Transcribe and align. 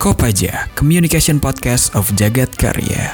Kopaja, 0.00 0.64
Communication 0.80 1.36
Podcast 1.36 1.92
of 1.92 2.08
Jagat 2.16 2.56
Karya. 2.56 3.12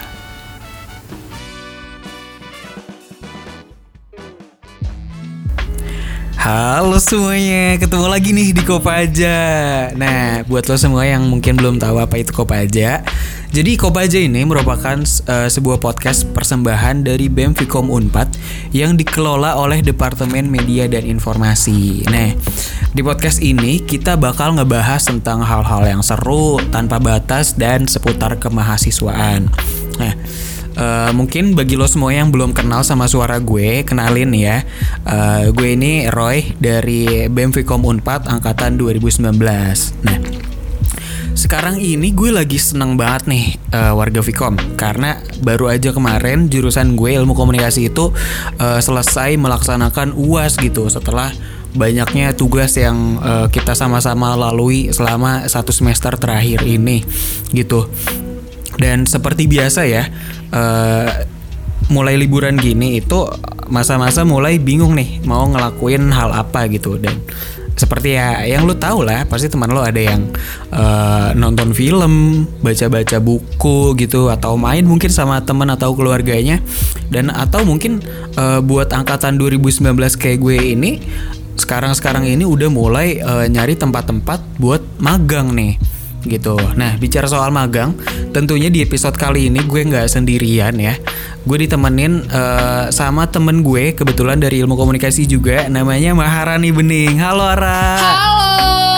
Halo 6.39 7.03
semuanya, 7.03 7.75
ketemu 7.83 8.07
lagi 8.07 8.31
nih 8.31 8.55
di 8.55 8.63
Kopaja. 8.63 9.39
Nah, 9.99 10.47
buat 10.47 10.71
lo 10.71 10.79
semua 10.79 11.03
yang 11.11 11.27
mungkin 11.27 11.59
belum 11.59 11.83
tahu 11.83 11.99
apa 11.99 12.23
itu 12.23 12.31
Kopaja, 12.31 13.03
jadi 13.53 13.79
Kopaja 13.79 14.19
ini 14.19 14.43
merupakan 14.43 14.99
uh, 15.03 15.49
sebuah 15.49 15.79
podcast 15.79 16.27
persembahan 16.35 17.07
dari 17.07 17.31
BEM 17.31 17.55
Vkom 17.55 17.93
Unpad 17.93 18.35
yang 18.75 18.99
dikelola 18.99 19.55
oleh 19.55 19.85
Departemen 19.85 20.51
Media 20.51 20.91
dan 20.91 21.07
Informasi. 21.07 22.03
Nah, 22.11 22.35
di 22.91 23.01
podcast 23.07 23.39
ini 23.39 23.85
kita 23.85 24.19
bakal 24.19 24.59
ngebahas 24.59 25.07
tentang 25.07 25.45
hal-hal 25.47 25.87
yang 25.87 26.03
seru, 26.03 26.59
tanpa 26.75 26.99
batas 26.99 27.55
dan 27.55 27.87
seputar 27.87 28.41
kemahasiswaan. 28.41 29.51
Nah, 30.01 30.15
Uh, 30.77 31.09
mungkin 31.17 31.57
bagi 31.57 31.73
lo 31.73 31.89
semua 31.89 32.13
yang 32.13 32.29
belum 32.29 32.53
kenal 32.53 32.85
sama 32.85 33.09
suara 33.09 33.41
gue, 33.41 33.81
kenalin 33.89 34.29
ya. 34.37 34.61
Uh, 35.09 35.49
gue 35.49 35.73
ini 35.73 36.05
Roy 36.13 36.53
dari 36.61 37.33
BEM 37.33 37.57
Vkom 37.57 37.81
Unpad 37.81 38.29
angkatan 38.29 38.77
2019. 38.77 39.25
Nah, 40.05 40.21
sekarang 41.37 41.77
ini 41.77 42.17
gue 42.17 42.33
lagi 42.33 42.57
seneng 42.57 42.97
banget 42.97 43.29
nih 43.29 43.45
uh, 43.77 43.93
warga 43.93 44.25
Vkom 44.25 44.57
karena 44.81 45.21
baru 45.45 45.69
aja 45.69 45.93
kemarin 45.93 46.49
jurusan 46.49 46.97
gue 46.97 47.13
ilmu 47.13 47.37
komunikasi 47.37 47.93
itu 47.93 48.09
uh, 48.57 48.81
selesai 48.81 49.37
melaksanakan 49.37 50.17
UAS 50.17 50.57
gitu. 50.57 50.89
Setelah 50.89 51.29
banyaknya 51.77 52.33
tugas 52.33 52.73
yang 52.81 53.21
uh, 53.21 53.47
kita 53.53 53.77
sama-sama 53.77 54.33
lalui 54.33 54.89
selama 54.97 55.45
satu 55.45 55.77
semester 55.77 56.17
terakhir 56.17 56.65
ini 56.65 57.05
gitu. 57.53 57.85
Dan 58.81 59.05
seperti 59.05 59.45
biasa 59.45 59.85
ya, 59.85 60.09
uh, 60.57 61.09
mulai 61.93 62.17
liburan 62.17 62.57
gini 62.57 62.97
itu 62.97 63.29
masa-masa 63.69 64.25
mulai 64.25 64.57
bingung 64.57 64.97
nih 64.97 65.21
mau 65.29 65.45
ngelakuin 65.53 66.09
hal 66.17 66.33
apa 66.33 66.65
gitu. 66.73 66.97
Dan 66.97 67.21
seperti 67.77 68.17
ya 68.17 68.41
yang 68.49 68.65
lu 68.65 68.73
tahu 68.73 69.05
lah 69.05 69.29
pasti 69.29 69.53
teman 69.53 69.69
lo 69.69 69.85
ada 69.85 70.01
yang 70.01 70.33
uh, 70.73 71.37
nonton 71.37 71.77
film 71.77 72.45
baca-baca 72.65 73.21
buku 73.21 73.93
gitu 74.01 74.33
atau 74.33 74.57
main 74.57 74.83
mungkin 74.83 75.13
sama 75.13 75.45
temen 75.45 75.69
atau 75.69 75.93
keluarganya. 75.93 76.59
Dan 77.13 77.29
atau 77.29 77.63
mungkin 77.63 78.01
uh, 78.41 78.65
buat 78.65 78.91
angkatan 78.91 79.37
2019 79.37 79.93
kayak 80.17 80.39
gue 80.41 80.57
ini 80.57 80.91
sekarang-sekarang 81.57 82.29
ini 82.29 82.45
udah 82.45 82.69
mulai 82.69 83.21
uh, 83.21 83.45
nyari 83.49 83.77
tempat-tempat 83.77 84.61
buat 84.61 84.81
magang 85.01 85.53
nih 85.57 85.96
gitu. 86.27 86.59
Nah, 86.75 86.99
bicara 86.99 87.25
soal 87.25 87.49
magang, 87.51 87.95
tentunya 88.31 88.69
di 88.69 88.83
episode 88.83 89.15
kali 89.15 89.49
ini 89.49 89.63
gue 89.63 89.81
nggak 89.87 90.07
sendirian 90.07 90.75
ya. 90.77 90.95
Gue 91.47 91.63
ditemenin 91.63 92.27
uh, 92.27 92.91
sama 92.91 93.31
temen 93.31 93.63
gue, 93.63 93.95
kebetulan 93.95 94.37
dari 94.37 94.59
ilmu 94.61 94.75
komunikasi 94.75 95.25
juga, 95.25 95.71
namanya 95.71 96.11
Maharani 96.13 96.75
Bening. 96.75 97.23
Halo 97.23 97.47
Ara. 97.47 97.87
Halo, 97.97 98.51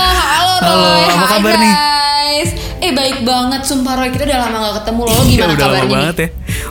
halo 0.08 0.54
Roy. 0.58 0.72
Halo, 0.72 0.90
apa 1.12 1.24
Hai, 1.24 1.32
kabar 1.36 1.54
nih? 1.54 1.74
guys. 1.76 2.50
Eh 2.78 2.92
baik 2.94 3.18
banget, 3.22 3.60
sumpah 3.66 3.94
Roy 3.98 4.08
kita 4.08 4.24
udah 4.24 4.38
lama 4.38 4.56
gak 4.64 4.74
ketemu 4.82 5.00
loh. 5.04 5.12
Iya, 5.12 5.26
Gimana 5.28 5.52
udah 5.52 5.66
lama 5.66 5.74
kabarnya 5.76 5.88
banget 5.92 6.16
ya. 6.16 6.28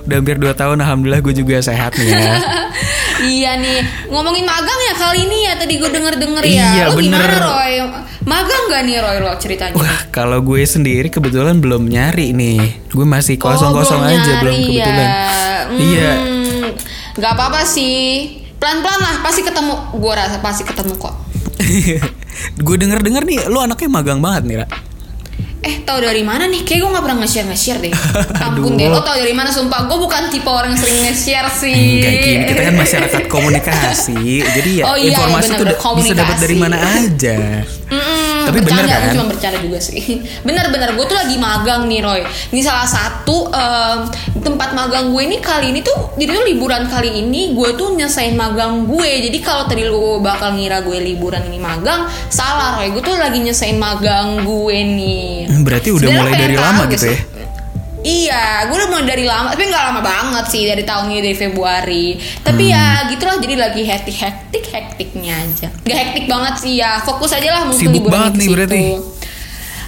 Udah 0.07 0.15
hampir 0.17 0.39
2 0.39 0.55
tahun, 0.55 0.79
alhamdulillah 0.79 1.19
gue 1.19 1.35
juga 1.35 1.59
sehat 1.59 1.99
nih 1.99 2.07
ya. 2.07 2.33
iya 3.35 3.51
nih, 3.59 4.07
ngomongin 4.07 4.47
magang 4.47 4.79
ya 4.87 4.93
kali 4.95 5.27
ini 5.27 5.37
ya. 5.43 5.53
Tadi 5.59 5.73
gue 5.75 5.89
denger-denger 5.91 6.43
ya. 6.47 6.55
Iya, 6.55 6.83
lo 6.87 6.95
gimana 6.95 7.27
bener. 7.27 7.43
Roy? 7.43 7.73
Magang 8.23 8.63
gak 8.71 8.81
nih 8.87 8.95
Roy 9.03 9.17
lo 9.19 9.31
ceritanya? 9.35 9.75
Wah, 9.75 9.99
kalau 10.07 10.39
gue 10.39 10.63
sendiri 10.63 11.11
kebetulan 11.11 11.59
belum 11.59 11.91
nyari 11.91 12.31
nih. 12.31 12.87
Gue 12.87 13.03
masih 13.03 13.35
Oh, 13.35 13.51
kosong-kosong 13.51 13.99
belum 13.99 14.15
aja, 14.15 14.31
belum 14.39 14.55
nyari 14.55 14.63
kebetulan. 14.63 15.03
Ya. 15.03 15.11
Hmm, 15.67 15.75
Iya. 15.75 16.11
Gak 17.19 17.31
apa-apa 17.35 17.67
sih. 17.67 17.99
Pelan-pelan 18.57 18.99
lah, 19.03 19.15
pasti 19.19 19.43
ketemu. 19.43 19.75
Gue 19.91 20.13
rasa 20.15 20.39
pasti 20.39 20.63
ketemu 20.63 20.95
kok. 20.95 21.13
gue 22.65 22.75
denger-denger 22.79 23.23
nih, 23.27 23.37
lu 23.51 23.59
anaknya 23.59 23.89
magang 23.91 24.23
banget 24.23 24.43
nih, 24.47 24.55
Ra. 24.63 24.67
Eh, 25.67 25.83
tau 25.83 25.99
dari 25.99 26.23
mana 26.23 26.47
nih? 26.47 26.63
Kayak 26.63 26.79
gue 26.87 26.89
gak 26.95 27.03
pernah 27.03 27.17
nge-share 27.19 27.47
nge-share 27.51 27.79
deh. 27.83 27.91
Ampun 28.47 28.79
deh, 28.79 28.87
lo 28.87 29.03
tau 29.03 29.19
dari 29.19 29.35
mana? 29.35 29.51
Sumpah, 29.51 29.83
gue 29.83 29.97
bukan 29.99 30.31
tipe 30.31 30.47
orang 30.47 30.71
yang 30.71 30.79
sering 30.79 30.99
nge-share 31.03 31.49
sih. 31.51 31.99
Enggak 31.99 32.13
gini, 32.23 32.43
kita 32.47 32.61
kan 32.63 32.75
masyarakat 32.79 33.21
komunikasi. 33.27 34.19
Jadi 34.47 34.71
ya 34.79 34.83
Oh 34.87 34.95
iya, 34.95 35.11
informasi 35.11 35.51
iya, 35.51 35.59
tuh 35.59 35.67
bisa 35.99 36.13
dapat 36.15 36.37
dari 36.39 36.55
mana 36.55 36.77
aja. 36.79 37.37
Mm-mm, 37.87 38.51
Tapi 38.51 38.59
bener 38.59 38.83
bercanda, 38.83 38.95
kan? 38.95 38.99
Gue 38.99 39.15
cuma 39.15 39.25
bercanda 39.31 39.57
juga 39.63 39.79
sih. 39.79 39.99
Bener-bener, 40.47 40.89
gue 40.95 41.05
tuh 41.07 41.17
lagi 41.19 41.35
magang 41.39 41.87
nih 41.87 41.99
Roy. 42.03 42.21
Ini 42.51 42.61
salah 42.63 42.87
satu 42.87 43.47
em, 43.47 43.99
tempat 44.43 44.75
magang 44.75 45.11
gue 45.15 45.23
ini 45.23 45.39
kali 45.39 45.71
ini 45.71 45.79
tuh, 45.83 46.15
jadi 46.19 46.35
tuh 46.35 46.45
liburan 46.51 46.83
kali 46.91 47.23
ini 47.23 47.55
gue 47.55 47.75
tuh 47.79 47.95
nyesain 47.95 48.35
magang 48.35 48.87
gue. 48.87 49.11
Jadi 49.27 49.37
kalau 49.39 49.67
tadi 49.67 49.87
lu 49.87 50.19
bakal 50.19 50.55
ngira 50.55 50.83
gue 50.83 50.99
liburan 50.99 51.47
ini 51.47 51.59
magang, 51.59 52.07
salah 52.27 52.79
Roy. 52.79 52.91
Gue 52.91 53.03
tuh 53.03 53.15
lagi 53.15 53.39
nyesain 53.39 53.79
magang 53.79 54.43
gue 54.43 54.77
nih. 54.83 55.47
Hmm, 55.57 55.65
Berarti 55.65 55.89
udah 55.89 56.09
mulai 56.11 56.33
dari 56.33 56.53
tahu 56.53 56.63
lama 56.63 56.81
gak 56.81 56.91
gitu 56.93 57.05
ya. 57.07 57.19
Iya, 57.99 58.43
gue 58.65 58.75
udah 58.77 58.87
mulai 58.87 59.05
dari 59.05 59.25
lama, 59.25 59.47
tapi 59.49 59.67
nggak 59.67 59.83
lama 59.83 59.99
banget 59.99 60.45
sih 60.47 60.63
dari 60.63 60.81
tahun 60.81 61.09
ini 61.09 61.19
dari 61.19 61.35
Februari. 61.35 62.07
Tapi 62.39 62.63
ya 62.65 63.03
Hmm. 63.03 63.09
gitulah, 63.09 63.35
jadi 63.37 63.55
lagi 63.57 63.81
hektik 63.83 64.15
hektik 64.15 64.63
hektiknya 64.65 65.33
aja. 65.35 65.67
Gak 65.81 65.97
hektik 65.97 66.25
banget 66.25 66.55
sih 66.57 66.73
ya, 66.77 67.01
fokus 67.01 67.33
aja 67.33 67.49
lah 67.51 67.63
mungkin 67.65 67.83
Sibuk 67.83 68.07
banget 68.07 68.33
nih 68.33 68.41
situ. 68.41 68.53
berarti. 68.53 68.81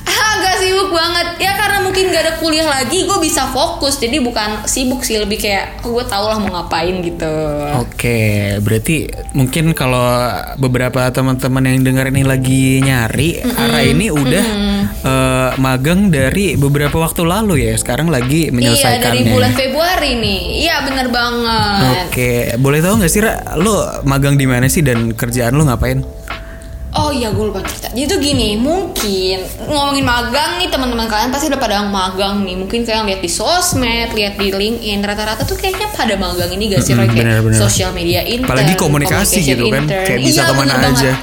Ah, 0.02 0.42
gak 0.42 0.58
sibuk 0.58 0.90
banget 0.90 1.38
ya 1.38 1.54
karena 1.54 1.80
mungkin 1.80 2.10
gak 2.10 2.24
ada 2.26 2.34
kuliah 2.36 2.66
lagi, 2.66 3.06
gue 3.06 3.20
bisa 3.22 3.46
fokus. 3.48 3.96
Jadi 3.96 4.18
bukan 4.20 4.66
sibuk 4.66 5.00
sih, 5.00 5.16
lebih 5.16 5.38
kayak 5.38 5.86
oh, 5.86 5.94
gue 5.94 6.04
tau 6.04 6.26
lah 6.26 6.36
mau 6.36 6.50
ngapain 6.52 7.00
gitu. 7.00 7.30
Oke, 7.78 8.20
berarti 8.60 9.06
mungkin 9.32 9.72
kalau 9.72 10.02
beberapa 10.58 11.08
teman-teman 11.08 11.62
yang 11.64 11.86
dengar 11.86 12.10
ini 12.10 12.24
lagi 12.24 12.82
nyari, 12.82 13.38
Ara 13.46 13.80
ini 13.82 14.10
udah 14.10 14.46
magang 15.56 16.08
dari 16.08 16.54
beberapa 16.54 17.00
waktu 17.00 17.24
lalu 17.24 17.64
ya. 17.64 17.74
Sekarang 17.74 18.08
lagi 18.08 18.48
Iya 18.48 18.52
menyelesaikannya. 18.52 19.02
dari 19.02 19.22
bulan 19.26 19.52
Februari 19.52 20.12
nih, 20.16 20.40
iya 20.62 20.84
bener 20.84 21.08
banget. 21.08 22.06
Oke, 22.06 22.32
boleh 22.56 22.80
tahu 22.80 23.00
nggak 23.00 23.10
sih 23.10 23.20
Ra, 23.20 23.34
lo 23.56 23.74
magang 24.04 24.36
di 24.36 24.44
mana 24.44 24.68
sih 24.68 24.82
dan 24.82 25.12
kerjaan 25.12 25.54
lo 25.54 25.64
ngapain? 25.64 26.04
Oh 26.90 27.14
iya 27.14 27.30
gue 27.30 27.46
lupa 27.46 27.62
cerita 27.62 27.94
Jadi 27.94 28.10
tuh 28.10 28.18
gini 28.18 28.58
Mungkin 28.58 29.38
Ngomongin 29.62 30.02
magang 30.02 30.58
nih 30.58 30.74
teman-teman 30.74 31.06
kalian 31.06 31.30
Pasti 31.30 31.46
udah 31.46 31.62
pada 31.62 31.86
magang 31.86 32.42
nih 32.42 32.58
Mungkin 32.58 32.82
kalian 32.82 33.06
lihat 33.06 33.22
di 33.22 33.30
sosmed 33.30 34.10
Lihat 34.10 34.42
di 34.42 34.50
LinkedIn 34.50 34.98
Rata-rata 34.98 35.46
tuh 35.46 35.54
kayaknya 35.54 35.86
pada 35.94 36.18
magang 36.18 36.50
ini 36.50 36.74
gak 36.74 36.82
sih 36.82 36.98
Roy? 36.98 37.06
Mm-mm, 37.06 37.14
Kayak 37.14 37.26
bener-bener. 37.46 37.60
Social 37.62 37.94
media 37.94 38.26
intern 38.26 38.50
Apalagi 38.50 38.74
komunikasi 38.74 39.38
gitu 39.40 39.70
kan, 39.70 39.86
intern. 39.86 40.02
kayak 40.02 40.20
bisa 40.26 40.42
Iya, 40.42 40.50
ke 40.50 40.54
mana 40.58 40.74
bener 40.74 40.82
banget. 40.90 41.14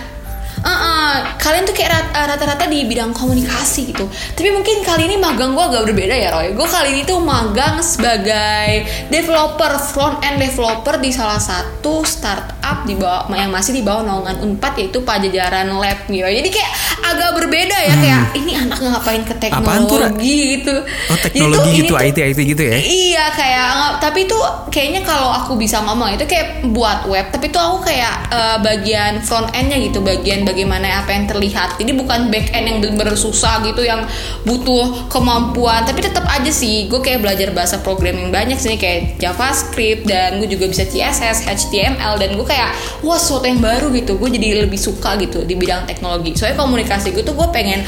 Aja. 0.66 0.74
Uh-uh, 0.76 1.14
kalian 1.36 1.62
tuh 1.62 1.72
kayak 1.72 1.90
rat- 1.90 2.12
uh, 2.12 2.26
rata-rata 2.26 2.66
di 2.66 2.82
bidang 2.82 3.10
komunikasi 3.10 3.88
gitu 3.88 4.04
Tapi 4.08 4.48
mungkin 4.50 4.82
kali 4.82 5.06
ini 5.06 5.16
magang 5.16 5.52
gue 5.52 5.62
agak 5.62 5.82
berbeda 5.84 6.10
ya 6.12 6.28
Roy 6.30 6.52
Gue 6.52 6.66
kali 6.66 6.88
ini 6.90 7.02
tuh 7.02 7.18
magang 7.18 7.78
sebagai 7.78 8.82
developer 9.06 9.72
Front 9.78 10.20
end 10.22 10.38
developer 10.38 10.98
di 10.98 11.10
salah 11.10 11.38
satu 11.38 12.02
startup 12.02 12.82
di 12.82 12.94
bawah 12.94 13.30
yang 13.30 13.48
masih 13.48 13.72
di 13.72 13.82
bawah 13.82 14.02
naungan 14.02 14.36
Unpad 14.40 14.74
yaitu 14.76 15.00
Pajajaran 15.00 15.70
Lab 15.72 16.04
gitu 16.04 16.24
Jadi 16.24 16.48
kayak 16.48 16.70
agak 17.04 17.30
berbeda 17.32 17.76
ya 17.78 17.94
Kayak 17.96 18.22
ini 18.34 18.52
anak 18.56 18.78
ngapain 18.78 19.22
ke 19.22 19.34
Hmm. 19.36 19.42
Teknologi 19.86 20.34
gitu 20.58 20.74
Oh 20.82 21.18
teknologi 21.20 21.70
gitu, 21.76 21.92
tuh- 21.92 22.02
IT 22.02 22.18
IT 22.26 22.40
gitu 22.48 22.62
ya? 22.64 22.76
Iya 22.76 23.24
kayak 23.30 23.68
tapi 23.98 24.24
tuh 24.24 24.40
kayaknya 24.68 25.02
kalau 25.02 25.30
aku 25.30 25.54
bisa 25.54 25.78
ngomong 25.80 26.10
itu 26.10 26.24
kayak 26.24 26.66
buat 26.68 27.06
web 27.06 27.28
tapi 27.28 27.48
tuh 27.48 27.58
aku 27.58 27.86
kayak 27.86 28.28
eh, 28.28 28.56
bagian 28.58 29.20
front 29.20 29.48
endnya 29.52 29.78
gitu 29.78 30.00
bagian 30.00 30.42
bagaimana 30.56 31.04
apa 31.04 31.12
yang 31.12 31.28
terlihat. 31.28 31.76
Jadi 31.76 31.92
bukan 31.92 32.32
back 32.32 32.48
end 32.56 32.64
yang 32.64 32.78
bener-bener 32.80 33.12
susah 33.12 33.60
gitu 33.68 33.84
yang 33.84 34.08
butuh 34.48 35.12
kemampuan. 35.12 35.84
Tapi 35.84 36.00
tetap 36.00 36.24
aja 36.24 36.48
sih 36.48 36.88
gue 36.88 36.96
kayak 37.04 37.20
belajar 37.20 37.52
bahasa 37.52 37.84
programming 37.84 38.32
banyak 38.32 38.56
sih 38.56 38.80
kayak 38.80 39.20
JavaScript 39.20 40.08
dan 40.08 40.40
gue 40.40 40.48
juga 40.48 40.72
bisa 40.72 40.88
CSS 40.88 41.44
HTML 41.44 42.16
dan 42.16 42.32
gue 42.40 42.46
kayak 42.48 42.72
wah 43.04 43.20
sesuatu 43.20 43.44
yang 43.44 43.60
baru 43.60 43.92
gitu. 43.92 44.16
Gue 44.16 44.32
jadi 44.32 44.64
lebih 44.64 44.80
suka 44.80 45.20
gitu 45.20 45.44
di 45.44 45.52
bidang 45.52 45.84
teknologi. 45.84 46.32
Soalnya 46.32 46.56
komunikasi 46.56 47.12
gue 47.12 47.20
tuh 47.20 47.36
gue 47.36 47.48
pengen 47.52 47.84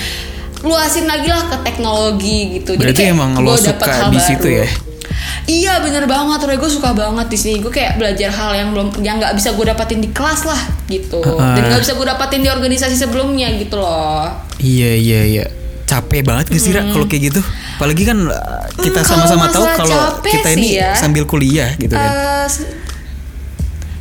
luasin 0.61 1.09
lagi 1.09 1.33
lah 1.33 1.49
ke 1.49 1.57
teknologi 1.65 2.61
gitu. 2.61 2.77
Berarti 2.77 3.09
kayak 3.09 3.17
emang 3.17 3.41
lo 3.41 3.57
suka 3.57 3.89
hal 3.89 4.13
di 4.13 4.21
situ 4.21 4.45
baru. 4.45 4.61
ya? 4.61 4.88
Iya 5.45 5.81
bener 5.81 6.05
banget, 6.05 6.41
Roy. 6.41 6.57
Gue 6.57 6.69
suka 6.69 6.93
banget 6.93 7.27
di 7.27 7.37
sini. 7.37 7.57
Gue 7.59 7.71
kayak 7.71 7.97
belajar 7.97 8.29
hal 8.29 8.53
yang 8.53 8.69
belum, 8.71 8.93
yang 9.01 9.17
nggak 9.17 9.33
bisa 9.33 9.53
gue 9.53 9.65
dapatin 9.65 9.99
di 9.99 10.09
kelas 10.09 10.45
lah, 10.45 10.61
gitu. 10.87 11.19
Heeh. 11.19 11.55
Dan 11.57 11.63
nggak 11.67 11.81
bisa 11.81 11.93
gue 11.93 12.07
dapatin 12.07 12.41
di 12.41 12.49
organisasi 12.49 12.95
sebelumnya, 12.95 13.49
gitu 13.55 13.77
loh. 13.77 14.29
Iya 14.59 14.93
iya 14.93 15.21
iya. 15.25 15.45
Capek 15.85 16.21
banget 16.21 16.53
gak 16.53 16.61
sih 16.61 16.69
Ra 16.69 16.85
kalau 16.85 17.09
kayak 17.09 17.33
gitu? 17.33 17.41
Apalagi 17.81 18.05
kan 18.05 18.21
uh, 18.21 18.37
kita 18.77 19.01
Hmm, 19.01 19.09
sama-sama 19.09 19.49
tahu 19.49 19.65
masalah 19.65 19.77
kalau 19.81 20.01
kita 20.21 20.49
ini 20.53 20.77
ya. 20.77 20.93
sambil 20.93 21.25
kuliah 21.25 21.73
gitu 21.77 21.97
kan. 21.97 22.13
Eh, 22.13 22.45
se- 22.45 22.77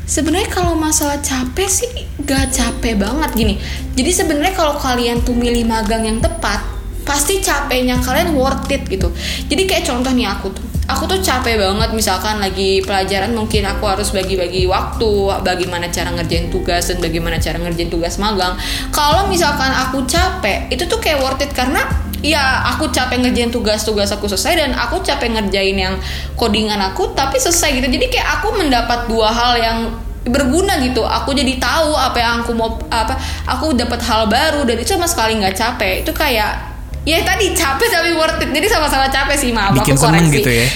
Sebenarnya 0.04 0.48
kalau 0.48 0.72
masalah 0.74 1.20
capek 1.20 1.68
sih 1.68 1.88
gak 2.24 2.52
capek 2.52 2.96
banget 2.96 3.32
gini. 3.36 3.56
Jadi 3.92 4.12
sebenarnya 4.14 4.52
kalau 4.52 4.76
kalian 4.76 5.20
tuh 5.20 5.32
milih 5.32 5.64
magang 5.64 6.04
yang 6.04 6.20
tepat, 6.20 6.64
pasti 7.08 7.40
capeknya 7.40 7.96
kalian 8.04 8.36
worth 8.36 8.68
it 8.68 8.84
gitu. 8.92 9.08
Jadi 9.48 9.64
kayak 9.64 9.88
contoh 9.88 10.12
nih 10.12 10.28
aku 10.28 10.52
tuh. 10.52 10.66
Aku 10.88 11.04
tuh 11.04 11.20
capek 11.20 11.60
banget 11.60 11.92
misalkan 11.92 12.40
lagi 12.40 12.80
pelajaran 12.80 13.36
mungkin 13.36 13.68
aku 13.68 13.92
harus 13.92 14.16
bagi-bagi 14.16 14.72
waktu 14.72 15.36
bagaimana 15.44 15.92
cara 15.92 16.16
ngerjain 16.16 16.48
tugas 16.48 16.88
dan 16.88 17.04
bagaimana 17.04 17.36
cara 17.44 17.60
ngerjain 17.60 17.92
tugas 17.92 18.16
magang. 18.16 18.56
Kalau 18.96 19.28
misalkan 19.28 19.68
aku 19.68 20.08
capek 20.08 20.72
itu 20.72 20.88
tuh 20.88 21.00
kayak 21.04 21.20
worth 21.20 21.44
it 21.44 21.52
karena 21.52 21.84
ya 22.24 22.64
aku 22.72 22.88
capek 22.88 23.20
ngerjain 23.20 23.52
tugas-tugas 23.52 24.16
aku 24.16 24.32
selesai 24.32 24.64
dan 24.64 24.72
aku 24.80 25.04
capek 25.04 25.36
ngerjain 25.36 25.76
yang 25.76 25.96
codingan 26.40 26.80
aku 26.80 27.12
tapi 27.12 27.36
selesai 27.36 27.84
gitu. 27.84 27.88
Jadi 27.92 28.08
kayak 28.08 28.40
aku 28.40 28.56
mendapat 28.56 29.12
dua 29.12 29.28
hal 29.28 29.60
yang 29.60 29.80
berguna 30.24 30.80
gitu. 30.80 31.04
Aku 31.04 31.36
jadi 31.36 31.60
tahu 31.60 32.00
apa 32.00 32.16
yang 32.16 32.48
aku 32.48 32.56
mau 32.56 32.80
apa 32.88 33.20
aku 33.44 33.76
dapat 33.76 34.00
hal 34.08 34.32
baru 34.32 34.64
dan 34.64 34.80
itu 34.80 34.96
sama 34.96 35.04
sekali 35.04 35.36
nggak 35.36 35.56
capek. 35.56 36.08
Itu 36.08 36.16
kayak 36.16 36.77
ya 37.08 37.24
tadi 37.24 37.56
capek 37.56 37.88
tapi 37.88 38.10
worth 38.20 38.44
it. 38.44 38.50
Jadi 38.52 38.68
sama-sama 38.68 39.08
capek 39.08 39.36
sih 39.40 39.50
maaf 39.56 39.72
Bikin 39.72 39.96
aku 39.96 40.04
seneng 40.04 40.28
koreksi. 40.28 40.40
gitu 40.44 40.52
ya? 40.52 40.68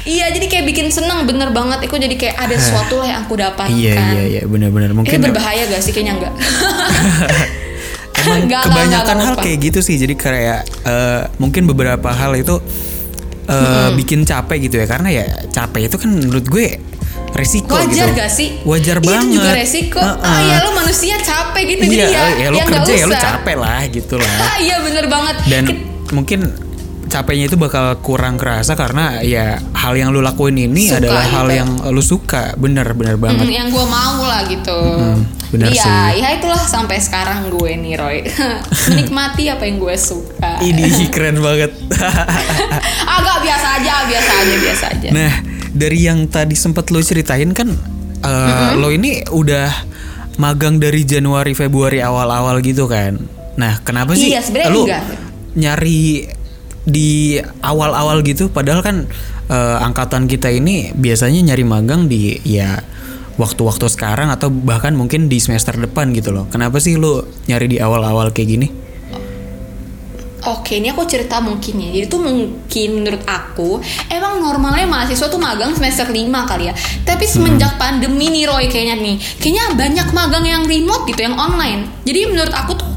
iya 0.00 0.26
jadi 0.32 0.46
kayak 0.48 0.64
bikin 0.70 0.86
seneng 0.88 1.26
bener 1.26 1.50
banget. 1.50 1.82
Itu 1.90 1.98
jadi 1.98 2.14
kayak 2.14 2.36
ada 2.38 2.54
sesuatu 2.56 3.02
lah 3.02 3.06
yang 3.10 3.20
aku 3.26 3.34
dapatkan. 3.34 3.74
Iya 3.74 3.94
iya 3.98 4.22
iya 4.38 4.42
benar-benar 4.46 4.94
ini 4.94 4.98
mungkin 5.02 5.18
berbahaya 5.18 5.66
gak 5.66 5.82
sih? 5.82 5.90
Kayaknya 5.90 6.12
enggak. 6.22 6.34
Emang 8.20 8.44
Enggak, 8.44 8.62
kebanyakan 8.68 9.16
hal 9.24 9.34
kayak 9.40 9.58
gitu 9.64 9.80
sih. 9.80 9.96
Jadi 9.96 10.12
kayak 10.12 10.60
eh, 10.84 11.22
mungkin 11.40 11.64
beberapa 11.64 12.12
hal 12.12 12.36
itu 12.36 12.60
eh, 13.48 13.88
bikin 13.96 14.28
capek 14.28 14.68
gitu 14.68 14.76
ya. 14.80 14.86
Karena 14.86 15.08
ya 15.08 15.24
capek 15.48 15.88
itu 15.88 15.96
kan 15.96 16.10
menurut 16.12 16.44
gue 16.44 16.76
resiko 17.32 17.72
wajar 17.72 18.08
gitu 18.08 18.12
gak 18.14 18.30
sih 18.30 18.48
wajar 18.62 18.96
Iya, 18.96 19.06
banget 19.06 19.24
itu 19.24 19.36
juga 19.36 19.50
resiko 19.52 20.00
ah 20.00 20.14
Heeh. 20.20 20.40
ya 20.46 20.56
lo 20.60 20.70
manusia 20.72 21.14
capek 21.16 21.62
gitu 21.68 21.82
iya 21.84 21.90
jadi 21.90 22.02
ya 22.10 22.24
ya 22.36 22.48
lo 22.48 22.56
ya 22.56 22.62
nggak 22.62 22.68
kerja 22.76 22.92
ya 22.92 23.04
lo 23.04 23.14
capek 23.16 23.56
lah 23.56 23.80
gitu 23.86 24.14
lah 24.16 24.32
ah 24.40 24.56
iya 24.64 24.76
bener 24.78 25.04
banget 25.06 25.36
dan 25.46 25.62
Ki- 25.64 25.80
mungkin 26.10 26.40
capeknya 27.06 27.44
itu 27.44 27.56
bakal 27.56 27.98
kurang 27.98 28.34
kerasa 28.36 28.72
karena 28.72 29.18
ya 29.18 29.58
hal 29.72 29.92
yang 29.92 30.08
lu 30.08 30.20
lakuin 30.20 30.54
ini 30.54 30.86
Suka 30.86 30.98
adalah 31.00 31.24
hal 31.24 31.46
gitu. 31.48 31.56
yang 31.56 31.70
lu 31.90 31.98
suka 32.00 32.42
bener 32.54 32.86
bener 32.92 33.16
banget 33.16 33.42
Mm, 33.42 33.50
yang 33.52 33.68
gue 33.68 33.82
mau 33.84 34.22
lah 34.22 34.46
gitu. 34.46 34.78
benar 35.50 35.66
Iya, 35.68 35.82
sih. 35.82 36.22
ya 36.22 36.28
itulah 36.32 36.62
sampai 36.62 36.98
sekarang 36.98 37.50
gue 37.50 37.70
nih 37.74 37.94
Roy 37.94 38.22
menikmati 38.88 39.50
apa 39.50 39.64
yang 39.64 39.78
gue 39.78 39.96
suka. 39.96 40.62
ini 40.62 40.86
keren 41.08 41.38
banget 41.38 41.74
Agak 43.16 43.36
biasa 43.40 43.66
aja, 43.76 43.94
biasa 44.04 44.32
aja, 44.36 44.54
biasa 44.56 44.84
aja. 44.88 45.08
Nah, 45.10 45.32
dari 45.70 46.06
yang 46.06 46.26
tadi 46.26 46.54
sempat 46.54 46.90
lo 46.90 47.00
ceritain 47.00 47.50
kan, 47.54 47.70
eh, 48.22 48.70
lo 48.76 48.90
ini 48.90 49.22
udah 49.28 49.68
magang 50.36 50.80
dari 50.80 51.04
Januari 51.04 51.52
Februari 51.52 52.00
awal-awal 52.00 52.58
gitu 52.64 52.88
kan. 52.88 53.20
Nah, 53.58 53.82
kenapa 53.84 54.16
sih 54.16 54.32
Iya, 54.32 54.40
lo 54.72 54.88
enggak. 54.88 55.04
nyari 55.58 56.30
di 56.86 57.36
awal-awal 57.60 58.24
gitu? 58.24 58.48
Padahal 58.48 58.80
kan 58.80 58.96
eh, 59.50 59.78
angkatan 59.82 60.30
kita 60.30 60.48
ini 60.48 60.94
biasanya 60.94 61.52
nyari 61.52 61.64
magang 61.66 62.06
di 62.06 62.38
ya 62.46 62.80
waktu-waktu 63.36 63.88
sekarang 63.88 64.28
atau 64.28 64.52
bahkan 64.52 64.92
mungkin 64.92 65.32
di 65.32 65.40
semester 65.40 65.72
depan 65.76 66.12
gitu 66.12 66.30
loh. 66.30 66.44
Kenapa 66.52 66.76
sih 66.76 67.00
lo 67.00 67.24
nyari 67.48 67.76
di 67.76 67.78
awal-awal 67.80 68.30
kayak 68.36 68.48
gini? 68.48 68.68
Oke, 70.40 70.80
ini 70.80 70.88
aku 70.88 71.04
cerita 71.04 71.36
mungkin 71.44 71.76
ya. 71.76 71.88
Jadi 72.00 72.06
tuh 72.08 72.20
mungkin 72.24 72.88
menurut 72.96 73.22
aku 73.28 73.76
emang 74.08 74.40
normalnya 74.40 74.88
mahasiswa 74.88 75.28
tuh 75.28 75.36
magang 75.36 75.76
semester 75.76 76.08
5 76.08 76.48
kali 76.48 76.72
ya. 76.72 76.74
Tapi 77.04 77.24
semenjak 77.28 77.76
pandemi 77.76 78.32
nih 78.32 78.48
Roy 78.48 78.64
kayaknya 78.72 78.96
nih, 78.96 79.16
kayaknya 79.36 79.64
banyak 79.76 80.08
magang 80.16 80.44
yang 80.48 80.62
remote 80.64 81.04
gitu, 81.04 81.20
yang 81.20 81.36
online. 81.36 81.92
Jadi 82.08 82.20
menurut 82.32 82.54
aku 82.56 82.72
tuh 82.72 82.88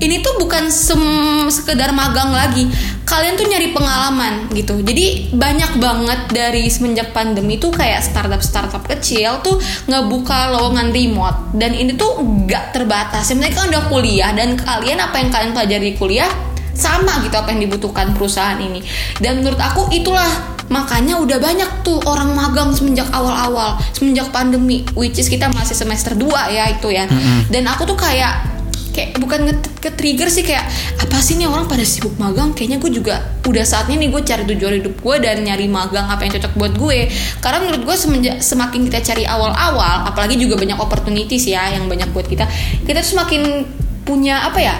ini 0.00 0.24
tuh 0.24 0.40
bukan 0.40 0.72
sem- 0.72 1.48
sekedar 1.52 1.92
magang 1.92 2.32
lagi. 2.32 2.68
Kalian 3.04 3.36
tuh 3.36 3.48
nyari 3.48 3.72
pengalaman 3.72 4.48
gitu. 4.52 4.80
Jadi 4.80 5.32
banyak 5.34 5.76
banget 5.76 6.20
dari 6.32 6.68
semenjak 6.72 7.12
pandemi 7.12 7.60
tuh 7.60 7.68
kayak 7.68 8.00
startup-startup 8.00 8.80
kecil 8.86 9.44
tuh 9.44 9.60
ngebuka 9.88 10.52
lowongan 10.56 10.92
remote 10.94 11.52
dan 11.56 11.76
ini 11.76 11.96
tuh 11.96 12.16
nggak 12.22 12.76
terbatas. 12.76 13.28
Penting 13.28 13.52
kan 13.52 13.68
udah 13.68 13.84
kuliah 13.92 14.30
dan 14.32 14.56
kalian 14.56 15.00
apa 15.00 15.16
yang 15.20 15.28
kalian 15.28 15.52
pelajari 15.52 15.86
di 15.92 15.96
kuliah 15.98 16.30
sama 16.74 17.22
gitu 17.24 17.36
apa 17.36 17.52
yang 17.54 17.68
dibutuhkan 17.68 18.12
perusahaan 18.14 18.58
ini. 18.58 18.80
Dan 19.18 19.42
menurut 19.42 19.60
aku 19.60 19.90
itulah 19.92 20.28
makanya 20.70 21.18
udah 21.18 21.38
banyak 21.42 21.82
tuh 21.82 21.98
orang 22.06 22.30
magang 22.30 22.70
semenjak 22.70 23.10
awal-awal 23.10 23.74
semenjak 23.90 24.30
pandemi 24.30 24.86
which 24.94 25.18
is 25.18 25.26
kita 25.26 25.50
masih 25.50 25.74
semester 25.74 26.14
2 26.14 26.30
ya 26.54 26.70
itu 26.70 26.88
ya. 26.94 27.10
Dan 27.50 27.66
aku 27.66 27.84
tuh 27.86 27.98
kayak 27.98 28.62
kayak 28.90 29.22
bukan 29.22 29.46
nge- 29.46 29.70
ke 29.78 29.90
trigger 29.94 30.26
sih 30.26 30.42
kayak 30.42 30.66
apa 30.98 31.22
sih 31.22 31.38
nih 31.38 31.46
orang 31.46 31.70
pada 31.70 31.86
sibuk 31.86 32.14
magang? 32.18 32.50
Kayaknya 32.54 32.78
gue 32.82 32.90
juga 32.90 33.14
udah 33.46 33.62
saatnya 33.62 33.98
nih 33.98 34.10
gue 34.10 34.22
cari 34.22 34.42
tujuan 34.50 34.72
hidup 34.82 34.94
gue 34.98 35.16
dan 35.22 35.42
nyari 35.46 35.70
magang 35.70 36.10
apa 36.10 36.26
yang 36.26 36.38
cocok 36.38 36.52
buat 36.58 36.74
gue. 36.74 36.98
Karena 37.38 37.58
menurut 37.62 37.82
gue 37.86 37.96
semenjak 37.98 38.36
semakin 38.42 38.90
kita 38.90 38.98
cari 39.14 39.24
awal-awal 39.26 40.06
apalagi 40.10 40.38
juga 40.38 40.58
banyak 40.58 40.78
opportunities 40.78 41.46
ya 41.46 41.70
yang 41.70 41.86
banyak 41.86 42.10
buat 42.10 42.26
kita 42.26 42.46
kita 42.86 42.98
tuh 43.02 43.10
semakin 43.18 43.66
punya 44.02 44.42
apa 44.42 44.58
ya 44.58 44.74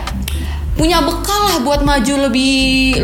punya 0.70 1.02
bekal 1.02 1.40
lah 1.44 1.58
buat 1.60 1.82
maju 1.82 2.30
lebih 2.30 2.56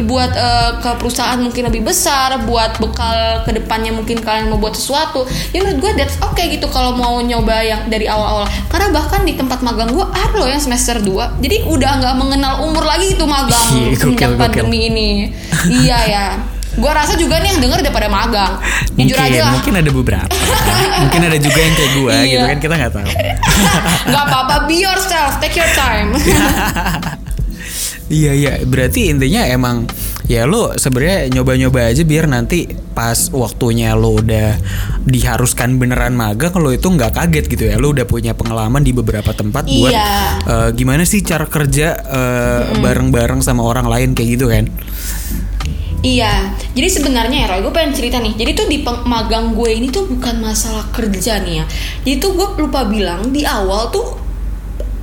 buat 0.06 0.32
eh, 0.32 0.70
ke 0.80 0.90
perusahaan 0.96 1.36
mungkin 1.36 1.66
lebih 1.66 1.82
besar 1.82 2.40
buat 2.42 2.78
bekal 2.78 3.42
ke 3.42 3.52
depannya 3.52 3.92
mungkin 3.92 4.18
kalian 4.18 4.48
mau 4.48 4.56
buat 4.56 4.72
sesuatu. 4.72 5.26
Ya 5.50 5.60
menurut 5.60 5.82
gue 5.82 5.92
that's 5.98 6.16
okay 6.22 6.48
gitu 6.50 6.66
kalau 6.66 6.94
mau 6.94 7.18
nyoba 7.18 7.60
yang 7.60 7.86
dari 7.86 8.06
awal-awal. 8.06 8.46
Karena 8.66 8.88
bahkan 8.90 9.22
di 9.22 9.34
tempat 9.34 9.60
magang 9.60 9.92
gue 9.92 10.06
ada 10.06 10.32
loh 10.32 10.46
yang 10.46 10.58
semester 10.58 10.96
2 10.98 11.36
jadi 11.38 11.66
udah 11.66 11.90
nggak 12.00 12.14
mengenal 12.16 12.64
umur 12.64 12.82
lagi 12.82 13.12
itu 13.12 13.24
magang 13.24 13.68
Iya, 13.72 13.92
semenjak 13.94 14.30
pandemi 14.36 14.88
ini. 14.88 15.08
Iya 15.68 15.98
ya. 16.06 16.26
Gue 16.76 16.92
rasa 16.92 17.16
juga 17.16 17.40
nih 17.40 17.56
yang 17.56 17.60
denger 17.60 17.78
udah 17.82 17.92
pada 17.92 18.08
magang. 18.08 18.52
Jujur 18.94 19.16
mungkin, 19.16 19.32
aja 19.32 19.40
lah. 19.42 19.52
mungkin 19.52 19.72
ada 19.74 19.90
beberapa. 19.90 20.28
mungkin 21.02 21.20
ada 21.24 21.38
juga 21.40 21.58
yang 21.58 21.74
kayak 21.74 21.90
gue 21.92 22.12
Iya. 22.12 22.24
gitu 22.28 22.44
kan 22.46 22.58
kita 22.60 22.74
nggak 22.76 22.92
tahu. 22.94 23.08
nggak 24.12 24.24
apa-apa 24.24 24.56
be 24.64 24.76
yourself 24.80 25.36
take 25.40 25.56
your 25.56 25.68
time 25.72 26.12
Iya 28.06 28.32
iya, 28.38 28.53
berarti 28.62 29.11
intinya 29.11 29.43
emang 29.50 29.91
ya 30.31 30.47
lo 30.47 30.75
sebenarnya 30.79 31.26
nyoba-nyoba 31.35 31.91
aja 31.91 32.06
biar 32.06 32.31
nanti 32.31 32.67
pas 32.94 33.31
waktunya 33.35 33.99
lo 33.99 34.23
udah 34.23 34.58
diharuskan 35.03 35.75
beneran 35.79 36.14
magang 36.14 36.55
lo 36.55 36.70
itu 36.70 36.87
nggak 36.87 37.19
kaget 37.19 37.44
gitu 37.50 37.64
ya. 37.67 37.75
Lo 37.82 37.91
udah 37.91 38.06
punya 38.06 38.31
pengalaman 38.31 38.87
di 38.87 38.94
beberapa 38.94 39.35
tempat 39.35 39.67
buat 39.67 39.91
Iya. 39.91 40.06
eh, 40.38 40.69
gimana 40.78 41.02
sih 41.02 41.19
cara 41.26 41.50
kerja 41.50 41.99
eh, 41.99 42.62
bareng-bareng 42.78 43.42
sama 43.42 43.66
orang 43.66 43.90
lain 43.90 44.14
kayak 44.14 44.30
gitu 44.38 44.47
kan. 44.54 44.71
Iya, 46.07 46.54
jadi 46.71 46.87
sebenarnya 46.87 47.38
ya 47.42 47.47
Roy, 47.50 47.66
gue 47.66 47.75
pengen 47.75 47.90
cerita 47.90 48.23
nih. 48.23 48.38
Jadi 48.38 48.50
tuh 48.54 48.66
di 48.71 48.78
magang 48.87 49.59
gue 49.59 49.71
ini 49.75 49.90
tuh 49.90 50.07
bukan 50.07 50.38
masalah 50.38 50.87
kerja 50.95 51.42
nih 51.42 51.54
ya. 51.59 51.64
Jadi 52.07 52.14
tuh 52.23 52.30
gue 52.38 52.49
lupa 52.62 52.87
bilang 52.87 53.35
di 53.35 53.42
awal 53.42 53.90
tuh 53.90 54.25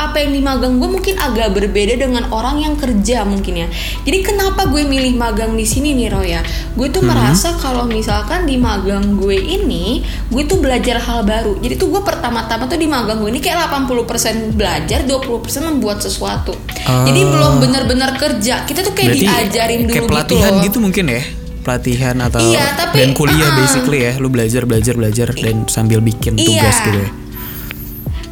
apa 0.03 0.19
yang 0.19 0.31
di 0.31 0.41
magang 0.41 0.75
gue 0.77 0.89
mungkin 0.89 1.15
agak 1.15 1.51
berbeda 1.51 1.95
dengan 1.95 2.27
orang 2.29 2.59
yang 2.59 2.75
kerja 2.75 3.23
mungkin 3.23 3.63
ya. 3.63 3.67
Jadi 4.03 4.19
kenapa 4.21 4.67
gue 4.67 4.83
milih 4.83 5.15
magang 5.15 5.53
di 5.53 5.63
sini 5.63 5.95
nih 5.95 6.07
Roy 6.09 6.35
ya? 6.35 6.41
Gue 6.73 6.87
tuh 6.87 7.01
merasa 7.01 7.55
kalau 7.55 7.85
misalkan 7.85 8.43
di 8.43 8.55
magang 8.55 9.15
gue 9.15 9.35
ini, 9.35 10.01
gue 10.27 10.43
tuh 10.43 10.59
belajar 10.59 10.99
hal 10.99 11.23
baru. 11.23 11.55
Jadi 11.57 11.75
tuh 11.75 11.87
gue 11.87 12.01
pertama-tama 12.01 12.65
tuh 12.65 12.75
di 12.75 12.85
magang 12.85 13.19
gue 13.19 13.29
ini 13.29 13.39
kayak 13.39 13.71
80% 13.71 14.53
belajar, 14.53 15.03
20% 15.03 15.39
membuat 15.63 15.99
sesuatu. 15.99 16.51
Jadi 16.83 17.21
Oh. 17.21 17.29
belum 17.31 17.53
benar-benar 17.59 18.15
kerja. 18.15 18.63
Kita 18.63 18.83
tuh 18.83 18.91
kayak 18.91 19.15
diajarin 19.15 19.87
dulu 19.87 19.89
kayak 19.89 20.03
gitu 20.03 20.11
pelatihan 20.11 20.51
loh. 20.53 20.63
gitu, 20.63 20.77
mungkin 20.77 21.05
ya. 21.07 21.21
Pelatihan 21.63 22.19
atau 22.19 22.43
Iya, 22.43 22.75
tapi, 22.75 22.95
dan 22.99 23.09
kuliah 23.15 23.47
uh-uh. 23.47 23.59
basically 23.63 24.03
ya. 24.03 24.19
Lo 24.19 24.27
belajar 24.27 24.67
belajar 24.67 24.99
belajar 24.99 25.31
dan 25.31 25.63
sambil 25.65 26.03
bikin 26.03 26.35
tugas 26.35 26.75
Iya. 26.75 26.83
gitu 26.83 26.99
ya. 26.99 27.09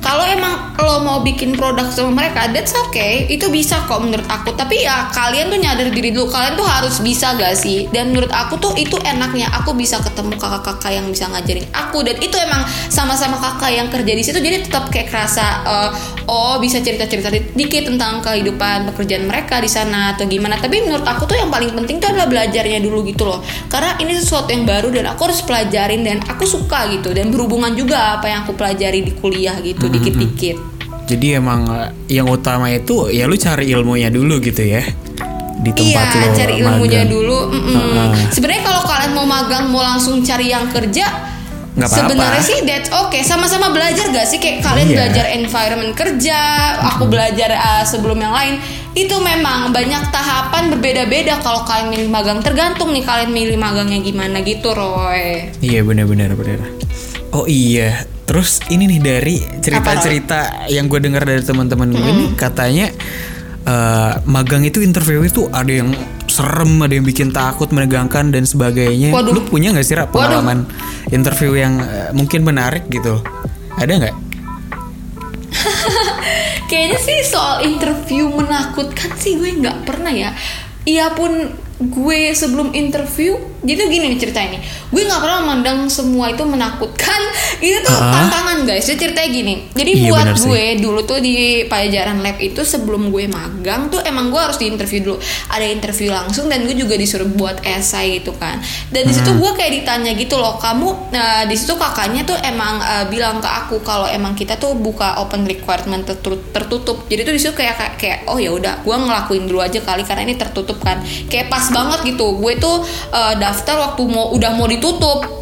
Kalau 0.02 0.26
emang 0.26 0.51
lo 0.80 1.04
mau 1.04 1.20
bikin 1.20 1.60
produk 1.60 1.92
sama 1.92 2.24
mereka, 2.24 2.48
that's 2.50 2.72
okay. 2.88 3.28
Itu 3.28 3.52
bisa 3.52 3.84
kok 3.86 4.00
menurut 4.00 4.26
aku. 4.32 4.56
Tapi 4.56 4.88
ya 4.88 5.12
kalian 5.12 5.52
tuh 5.52 5.60
nyadar 5.60 5.92
diri 5.92 6.16
dulu. 6.16 6.32
Kalian 6.32 6.56
tuh 6.56 6.64
harus 6.64 7.04
bisa 7.04 7.36
gak 7.36 7.60
sih? 7.60 7.92
Dan 7.92 8.16
menurut 8.16 8.32
aku 8.32 8.56
tuh 8.58 8.74
itu 8.80 8.96
enaknya. 9.04 9.52
Aku 9.62 9.76
bisa 9.76 10.00
ketemu 10.00 10.40
kakak-kakak 10.40 10.92
yang 10.96 11.06
bisa 11.12 11.28
ngajarin 11.28 11.68
aku. 11.76 12.02
Dan 12.02 12.18
itu 12.24 12.36
emang 12.40 12.64
sama-sama 12.88 13.38
kakak 13.38 13.72
yang 13.76 13.88
kerja 13.92 14.14
di 14.16 14.24
situ. 14.24 14.40
Jadi 14.40 14.58
tetap 14.66 14.88
kayak 14.90 15.12
kerasa, 15.12 15.46
eh, 15.68 15.90
oh 16.32 16.56
bisa 16.64 16.80
cerita-cerita 16.80 17.28
di- 17.28 17.52
dikit 17.54 17.92
tentang 17.92 18.24
kehidupan 18.24 18.90
pekerjaan 18.94 19.28
mereka 19.28 19.60
di 19.60 19.68
sana 19.68 20.16
atau 20.16 20.26
gimana. 20.26 20.58
Tapi 20.58 20.82
menurut 20.88 21.04
aku 21.06 21.28
tuh 21.28 21.36
yang 21.36 21.52
paling 21.52 21.76
penting 21.76 22.00
tuh 22.00 22.10
adalah 22.16 22.32
belajarnya 22.32 22.80
dulu 22.80 23.04
gitu 23.06 23.28
loh. 23.28 23.44
Karena 23.68 24.00
ini 24.00 24.16
sesuatu 24.16 24.50
yang 24.50 24.64
baru 24.64 24.90
dan 24.90 25.12
aku 25.12 25.30
harus 25.30 25.44
pelajarin 25.44 26.02
dan 26.08 26.18
aku 26.26 26.48
suka 26.48 26.88
gitu. 26.90 27.12
Dan 27.12 27.30
berhubungan 27.30 27.76
juga 27.76 28.18
apa 28.18 28.32
yang 28.32 28.48
aku 28.48 28.56
pelajari 28.56 29.04
di 29.04 29.12
kuliah 29.14 29.60
gitu 29.60 29.92
dikit-dikit. 29.92 30.71
Jadi 31.06 31.28
emang 31.36 31.66
eh, 31.70 31.90
yang 32.10 32.28
utama 32.28 32.70
itu 32.70 33.10
ya 33.10 33.26
lu 33.28 33.36
cari 33.36 33.70
ilmunya 33.72 34.10
dulu 34.10 34.40
gitu 34.40 34.62
ya 34.64 34.82
di 35.62 35.70
tempat 35.78 36.06
iya, 36.10 36.22
lo 36.26 36.28
cari 36.34 36.54
ilmunya 36.58 37.02
magang. 37.06 37.14
dulu. 37.14 37.38
mm-mm. 37.54 37.76
Heeh. 37.78 38.10
Sebenarnya 38.34 38.64
kalau 38.66 38.82
kalian 38.82 39.12
mau 39.14 39.28
magang 39.30 39.66
mau 39.70 39.84
langsung 39.86 40.24
cari 40.26 40.50
yang 40.50 40.66
kerja. 40.74 41.30
Sebenarnya 41.72 42.44
sih 42.44 42.68
that's 42.68 42.92
okay. 42.92 43.24
Sama-sama 43.24 43.72
belajar 43.72 44.12
gak 44.12 44.28
sih 44.28 44.44
kayak 44.44 44.60
kalian 44.60 44.92
Iya. 44.92 44.96
belajar 45.00 45.26
environment 45.32 45.94
kerja, 45.96 46.40
aku 46.84 47.08
belajar 47.08 47.56
uh, 47.56 47.84
sebelum 47.88 48.20
yang 48.20 48.36
lain. 48.36 48.60
Itu 48.92 49.24
memang 49.24 49.72
banyak 49.72 50.12
tahapan 50.12 50.68
berbeda-beda 50.68 51.40
kalau 51.40 51.64
kalian 51.64 51.88
milih 51.96 52.10
magang. 52.12 52.44
Tergantung 52.44 52.92
nih 52.92 53.08
kalian 53.08 53.32
milih 53.32 53.56
magangnya 53.56 54.04
gimana 54.04 54.44
gitu, 54.44 54.76
Roy. 54.76 55.48
Iya 55.64 55.88
benar-benar 55.88 56.36
benar. 56.36 56.60
Oh 57.32 57.48
iya, 57.48 58.04
terus 58.26 58.64
ini 58.72 58.88
nih 58.88 59.02
dari 59.02 59.36
cerita-cerita 59.60 60.70
yang 60.72 60.88
gue 60.88 61.00
dengar 61.04 61.26
dari 61.26 61.44
teman-teman 61.44 61.90
gue 61.92 62.10
ini 62.12 62.26
katanya 62.38 62.88
eh, 63.66 64.14
magang 64.26 64.64
itu 64.66 64.82
interview 64.82 65.26
itu 65.26 65.50
ada 65.52 65.70
yang 65.70 65.92
serem, 66.32 66.80
ada 66.80 66.96
yang 66.96 67.04
bikin 67.04 67.36
takut, 67.36 67.68
menegangkan 67.76 68.32
dan 68.32 68.48
sebagainya. 68.48 69.12
Waduh. 69.12 69.36
Lu 69.36 69.42
punya 69.44 69.76
nggak 69.76 69.84
sih 69.84 70.00
Ra, 70.00 70.08
pengalaman 70.08 70.64
interview 71.12 71.60
yang 71.60 71.84
eh, 71.84 72.10
mungkin 72.16 72.48
menarik 72.48 72.88
gitu? 72.88 73.20
Ada 73.76 73.92
nggak? 74.00 74.16
Kayaknya 76.72 77.00
sih 77.04 77.18
soal 77.28 77.68
interview 77.68 78.32
menakutkan 78.32 79.12
sih 79.20 79.36
gue 79.36 79.60
nggak 79.60 79.84
pernah 79.84 80.14
ya. 80.16 80.32
Iya 80.88 81.14
pun 81.14 81.52
gue 81.84 82.32
sebelum 82.32 82.72
interview, 82.72 83.34
jadi 83.60 83.76
tuh 83.76 83.90
gini 83.90 84.06
nih 84.08 84.20
cerita 84.20 84.40
ini. 84.40 84.58
Gue 84.88 85.02
nggak 85.02 85.18
pernah 85.18 85.40
memandang 85.40 85.78
semua 85.86 86.30
itu 86.30 86.42
menakutkan. 86.42 87.22
Itu 87.60 87.78
tuh 87.80 87.94
Ah. 87.94 88.10
tantangan 88.12 88.66
guys. 88.66 88.84
Jadi 88.84 88.98
ceritanya 89.00 89.30
gini. 89.30 89.54
Jadi 89.72 89.92
Iya, 89.96 90.10
buat 90.10 90.26
bener 90.26 90.36
sih. 90.36 90.46
gue 90.46 90.64
dulu 90.80 91.00
tuh 91.04 91.20
di 91.20 91.36
Pajajaran 91.64 92.20
Lab 92.20 92.38
itu 92.38 92.62
sebelum 92.62 93.10
gue 93.10 93.26
magang 93.26 93.88
tuh 93.88 94.02
emang 94.02 94.30
gue 94.30 94.38
harus 94.38 94.58
diinterview 94.58 95.02
dulu. 95.04 95.18
Ada 95.48 95.66
interview 95.68 96.10
langsung 96.10 96.46
dan 96.46 96.62
gue 96.62 96.74
juga 96.74 96.94
disuruh 96.94 97.30
buat 97.30 97.62
esai 97.62 98.18
gitu 98.18 98.34
kan. 98.34 98.58
Dan 98.88 99.06
di 99.06 99.14
Hmm. 99.14 99.18
situ 99.20 99.32
gue 99.32 99.52
kayak 99.52 99.72
ditanya 99.76 100.12
gitu 100.14 100.36
loh, 100.36 100.58
kamu 100.58 100.88
nah, 101.12 101.46
di 101.46 101.54
situ 101.54 101.74
kakaknya 101.76 102.22
tuh 102.24 102.38
emang 102.40 102.78
uh, 102.78 103.06
bilang 103.08 103.38
ke 103.38 103.48
aku 103.48 103.80
kalau 103.82 104.06
emang 104.06 104.34
kita 104.34 104.56
tuh 104.56 104.74
buka 104.74 105.18
open 105.18 105.46
requirement 105.46 106.02
tertu- 106.02 106.42
tertutup. 106.52 107.06
Jadi 107.06 107.22
tuh 107.24 107.34
di 107.34 107.40
situ 107.40 107.54
kayak 107.54 107.78
kayak, 107.78 107.94
kayak, 107.96 108.20
oh 108.26 108.38
ya 108.38 108.50
udah, 108.50 108.82
gue 108.82 108.96
ngelakuin 108.98 109.46
dulu 109.46 109.60
aja 109.60 109.80
kali 109.80 110.02
karena 110.02 110.22
ini 110.24 110.34
tertutup 110.34 110.78
kan. 110.78 110.98
Kayak 111.28 111.48
pas 111.48 111.70
banget 111.72 112.14
gitu. 112.14 112.38
Gue 112.38 112.60
tuh 112.60 112.84
uh, 113.16 113.34
daftar 113.40 113.80
waktu 113.80 114.04
mau 114.06 114.36
udah 114.36 114.52
mau 114.54 114.68
ditutup. 114.68 115.42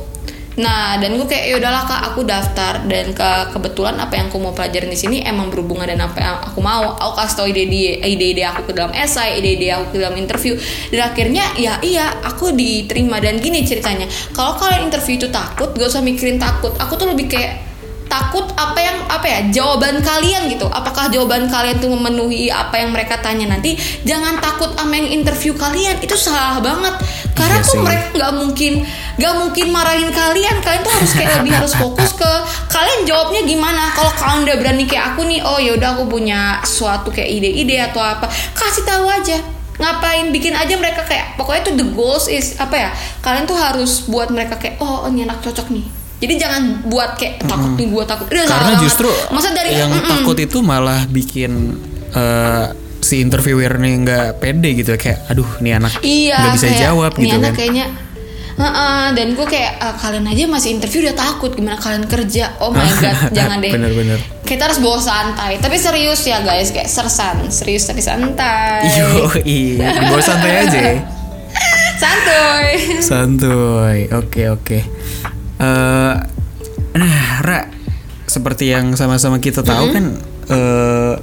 Nah, 0.59 0.99
dan 0.99 1.15
gue 1.15 1.23
kayak 1.23 1.45
ya 1.47 1.55
udahlah 1.55 1.87
kak, 1.87 2.01
aku 2.11 2.27
daftar 2.27 2.83
dan 2.83 3.15
ke 3.15 3.29
kebetulan 3.55 3.95
apa 3.95 4.19
yang 4.19 4.27
aku 4.27 4.43
mau 4.43 4.51
pelajarin 4.51 4.91
di 4.91 4.99
sini 4.99 5.17
emang 5.23 5.47
berhubungan 5.47 5.87
dengan 5.87 6.11
apa 6.11 6.19
yang 6.19 6.35
aku 6.35 6.59
mau. 6.59 6.99
Aku 6.99 7.15
kasih 7.15 7.35
tau 7.39 7.47
ide-ide 7.47 8.03
ide-ide 8.03 8.43
aku 8.43 8.67
ke 8.67 8.73
dalam 8.75 8.91
esai, 8.91 9.39
ide-ide 9.39 9.71
aku 9.71 9.95
ke 9.95 9.97
dalam 10.03 10.19
interview. 10.19 10.59
Dan 10.91 11.15
akhirnya 11.15 11.47
ya 11.55 11.79
iya, 11.79 12.11
aku 12.27 12.51
diterima 12.51 13.23
dan 13.23 13.39
gini 13.39 13.63
ceritanya. 13.63 14.11
Kalau 14.35 14.59
kalian 14.59 14.91
interview 14.91 15.15
itu 15.15 15.31
takut, 15.31 15.71
gak 15.79 15.87
usah 15.95 16.03
mikirin 16.03 16.35
takut. 16.35 16.75
Aku 16.75 16.99
tuh 16.99 17.07
lebih 17.07 17.31
kayak 17.31 17.68
takut 18.09 18.43
apa 18.57 18.79
yang 18.81 18.97
apa 19.05 19.25
ya 19.29 19.39
jawaban 19.53 20.01
kalian 20.01 20.49
gitu. 20.49 20.65
Apakah 20.65 21.07
jawaban 21.13 21.45
kalian 21.47 21.77
tuh 21.77 21.93
memenuhi 21.93 22.49
apa 22.49 22.81
yang 22.81 22.89
mereka 22.89 23.21
tanya 23.21 23.45
nanti? 23.53 23.77
Jangan 24.03 24.41
takut 24.41 24.73
sama 24.73 24.97
yang 24.97 25.21
interview 25.21 25.53
kalian. 25.53 26.01
Itu 26.01 26.17
salah 26.17 26.57
banget. 26.59 26.97
Karena 27.37 27.61
Iya 27.61 27.67
tuh 27.69 27.77
sih. 27.77 27.85
mereka 27.85 28.05
nggak 28.17 28.33
mungkin 28.35 28.73
nggak 29.21 29.33
mungkin 29.37 29.65
marahin 29.69 30.09
kalian. 30.09 30.55
Kalian 30.59 30.81
tuh 30.81 30.93
harus 30.97 31.11
kayak 31.13 31.31
lebih 31.39 31.53
harus 31.53 31.73
fokus 31.77 32.11
ke 32.17 32.31
kalian 32.73 33.05
jawabnya 33.05 33.41
gimana. 33.45 33.93
Kalau 33.93 34.11
kalian 34.17 34.39
udah 34.49 34.55
berani 34.57 34.83
kayak 34.89 35.15
aku 35.15 35.21
nih 35.29 35.39
oh 35.45 35.61
yaudah 35.61 35.95
aku 35.95 36.09
punya 36.09 36.59
suatu 36.65 37.13
kayak 37.13 37.29
ide-ide 37.29 37.77
atau 37.93 38.01
apa 38.01 38.25
kasih 38.57 38.83
tahu 38.83 39.05
aja. 39.05 39.37
Ngapain 39.79 40.27
bikin 40.35 40.51
aja 40.59 40.75
mereka 40.75 41.07
kayak 41.07 41.39
pokoknya 41.39 41.71
tuh 41.71 41.75
the 41.79 41.87
goals 41.95 42.27
is 42.27 42.59
apa 42.59 42.75
ya 42.75 42.89
kalian 43.23 43.47
tuh 43.47 43.55
harus 43.55 44.03
buat 44.11 44.27
mereka 44.27 44.59
kayak 44.59 44.75
oh 44.83 45.07
ini 45.07 45.23
anak 45.23 45.39
cocok 45.39 45.71
nih 45.71 45.98
jadi 46.19 46.33
jangan 46.37 46.61
buat 46.85 47.15
kayak 47.15 47.43
takut 47.43 47.73
nih 47.73 47.87
gue 47.87 48.03
takut 48.05 48.25
Udah 48.25 48.39
salah 48.41 48.51
Karena 48.53 48.67
banget. 48.69 48.83
justru 48.83 49.09
masa 49.29 49.49
dari 49.49 49.71
yang 49.73 49.87
mm-mm. 49.89 50.09
takut 50.09 50.37
itu 50.37 50.57
malah 50.59 51.01
bikin 51.05 51.51
eh, 52.11 52.65
si 52.99 53.15
interviewer 53.17 53.71
nih 53.73 53.93
nggak 53.97 54.27
pede 54.37 54.69
gitu 54.75 54.91
kayak 54.93 55.23
aduh 55.25 55.47
nih 55.57 55.73
anak 55.73 55.93
Iya, 55.99 56.35
nggak 56.37 56.53
bisa 56.53 56.67
kayak, 56.67 56.79
jawab 56.81 57.11
"Nih 57.13 57.21
gitu 57.21 57.35
anak 57.35 57.47
kan. 57.47 57.57
kayaknya 57.57 57.87
Heeh, 58.59 59.15
dan 59.15 59.27
gue 59.31 59.47
kayak 59.47 59.71
"Ah, 59.79 59.95
kalian 59.95 60.27
aja 60.27 60.43
masih 60.45 60.75
interview 60.75 60.99
udah 61.01 61.15
takut 61.15 61.47
gimana 61.49 61.79
kalian 61.79 62.03
kerja 62.05 62.59
oh 62.59 62.69
my 62.69 62.83
god 62.93 63.15
jangan 63.31 63.57
deh 63.57 63.71
Bener-bener. 63.71 64.19
kita 64.43 64.67
harus 64.67 64.77
bawa 64.77 64.99
santai 64.99 65.55
tapi 65.57 65.79
serius 65.79 66.19
ya 66.21 66.43
guys 66.43 66.67
kayak 66.67 66.85
sersan 66.85 67.47
serius 67.47 67.87
tapi 67.87 68.03
santai 68.03 68.83
Yo, 68.91 69.07
iya, 69.41 69.95
dibawa 69.95 70.19
santai 70.19 70.51
aja. 70.59 70.75
ya. 70.75 70.93
santuy 72.01 72.67
Santuy. 72.99 73.97
Oke, 74.11 74.47
oke. 74.49 74.79
Eh, 75.59 76.13
nah, 76.93 77.15
Ra, 77.41 77.67
seperti 78.25 78.69
yang 78.69 78.93
sama-sama 78.93 79.37
kita 79.37 79.59
tahu 79.59 79.91
kan 79.91 80.05
eh 80.47 81.13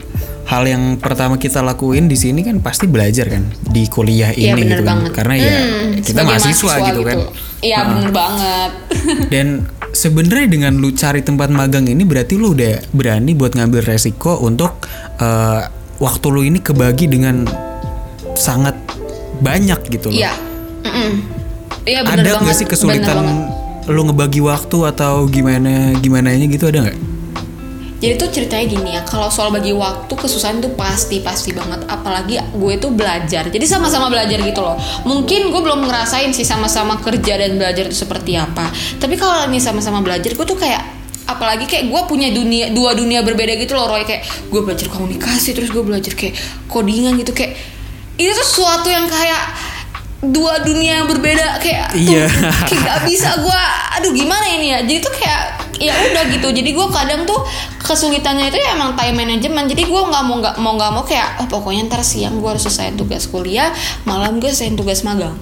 hal 0.47 0.63
yang 0.63 0.95
pertama 0.97 1.35
kita 1.35 1.59
lakuin 1.59 2.07
di 2.07 2.15
sini 2.15 2.41
kan 2.41 2.61
pasti 2.61 2.87
belajar 2.87 3.27
kan 3.27 3.43
di 3.65 3.83
kuliah 3.87 4.31
ini 4.31 4.47
Iya 4.47 4.55
bener 4.55 4.63
gitu 4.71 4.79
kan. 4.79 4.87
banget 4.87 5.11
Karena 5.13 5.35
ya 5.35 5.57
Hmm, 5.57 5.91
kita 5.99 6.07
sebagai 6.15 6.29
mahasiswa, 6.31 6.73
gitu, 6.85 7.01
kan. 7.03 7.19
iya 7.61 7.79
bener 7.83 8.11
banget 8.13 8.71
Dan 9.33 9.47
sebenarnya 9.91 10.47
dengan 10.47 10.73
lu 10.77 10.93
cari 10.93 11.21
tempat 11.21 11.49
magang 11.49 11.83
ini 11.85 12.03
berarti 12.03 12.37
lu 12.37 12.53
udah 12.53 12.79
berani 12.93 13.33
buat 13.33 13.59
ngambil 13.59 13.83
resiko 13.83 14.39
untuk 14.39 14.87
eh, 15.17 15.67
waktu 15.97 16.27
lu 16.29 16.45
ini 16.45 16.61
kebagi 16.61 17.09
dengan 17.09 17.43
sangat 18.33 18.77
banyak 19.37 19.81
gitu 19.89 20.09
loh. 20.09 20.17
iya 20.17 20.33
Mm-mm. 20.85 21.11
iya 21.83 22.01
bener 22.03 22.13
ada 22.15 22.31
banget 22.31 22.43
nggak 22.45 22.57
sih 22.57 22.67
kesulitan 22.69 23.17
banget. 23.19 23.66
Lu 23.87 24.03
ngebagi 24.07 24.43
waktu 24.43 24.79
atau 24.91 25.31
gimana 25.31 25.95
gimana 26.03 26.35
gitu 26.35 26.71
ada 26.71 26.91
nggak? 26.91 26.99
Jadi 27.97 28.13
tuh 28.21 28.29
ceritanya 28.29 28.65
gini 28.69 28.91
ya, 28.93 29.01
kalau 29.09 29.33
soal 29.33 29.49
bagi 29.49 29.73
waktu 29.73 30.13
kesusahan 30.13 30.61
tuh 30.61 30.69
pasti 30.77 31.25
pasti 31.25 31.57
banget. 31.57 31.89
Apalagi 31.89 32.37
gue 32.53 32.75
tuh 32.77 32.93
belajar, 32.93 33.49
jadi 33.49 33.65
sama-sama 33.65 34.13
belajar 34.13 34.37
gitu 34.45 34.61
loh. 34.61 34.77
Mungkin 35.09 35.49
gue 35.49 35.61
belum 35.65 35.89
ngerasain 35.89 36.29
sih 36.37 36.45
sama-sama 36.45 37.01
kerja 37.01 37.41
dan 37.41 37.57
belajar 37.57 37.89
itu 37.89 37.97
seperti 37.97 38.37
apa. 38.37 38.69
Tapi 39.01 39.17
kalau 39.17 39.49
ini 39.49 39.57
sama-sama 39.65 40.05
belajar, 40.05 40.29
gue 40.37 40.45
tuh 40.45 40.61
kayak 40.61 40.85
apalagi 41.27 41.67
kayak 41.67 41.91
gue 41.91 42.03
punya 42.07 42.31
dunia 42.31 42.71
dua 42.71 42.95
dunia 42.95 43.19
berbeda 43.27 43.59
gitu 43.59 43.75
loh 43.75 43.91
Roy 43.91 44.07
kayak 44.07 44.23
gue 44.47 44.61
belajar 44.63 44.87
komunikasi 44.87 45.59
terus 45.59 45.75
gue 45.75 45.83
belajar 45.83 46.15
kayak 46.15 46.39
codingan 46.71 47.19
gitu 47.19 47.35
kayak 47.35 47.59
itu 48.15 48.31
tuh 48.31 48.47
sesuatu 48.47 48.87
yang 48.87 49.11
kayak 49.11 49.43
dua 50.31 50.63
dunia 50.63 51.03
yang 51.03 51.09
berbeda 51.11 51.59
kayak 51.59 51.93
tuh, 51.93 52.01
Iya. 52.01 52.27
kayak 52.67 52.83
gak 52.83 53.01
bisa 53.07 53.31
gue 53.41 53.61
aduh 53.99 54.13
gimana 54.13 54.45
ini 54.49 54.67
ya? 54.77 54.79
Jadi 54.85 54.99
tuh 55.01 55.13
kayak 55.17 55.43
ya 55.77 55.93
udah 55.93 56.25
gitu. 56.33 56.49
Jadi 56.53 56.71
gue 56.73 56.87
kadang 56.89 57.29
tuh 57.29 57.41
kesulitannya 57.81 58.49
itu 58.49 58.59
ya 58.59 58.77
emang 58.77 58.97
time 58.97 59.17
management. 59.17 59.69
Jadi 59.73 59.85
gue 59.85 60.03
nggak 60.09 60.23
mau 60.25 60.37
nggak 60.41 60.57
mau 60.61 60.73
nggak 60.77 60.91
mau 60.93 61.05
kayak 61.05 61.41
oh 61.45 61.49
pokoknya 61.49 61.89
ntar 61.89 62.03
siang 62.05 62.41
gue 62.41 62.49
harus 62.49 62.65
selesai 62.65 62.97
tugas 62.97 63.29
kuliah 63.29 63.71
malam 64.05 64.41
gue 64.41 64.49
selesai 64.49 64.77
tugas 64.77 65.01
magang 65.05 65.37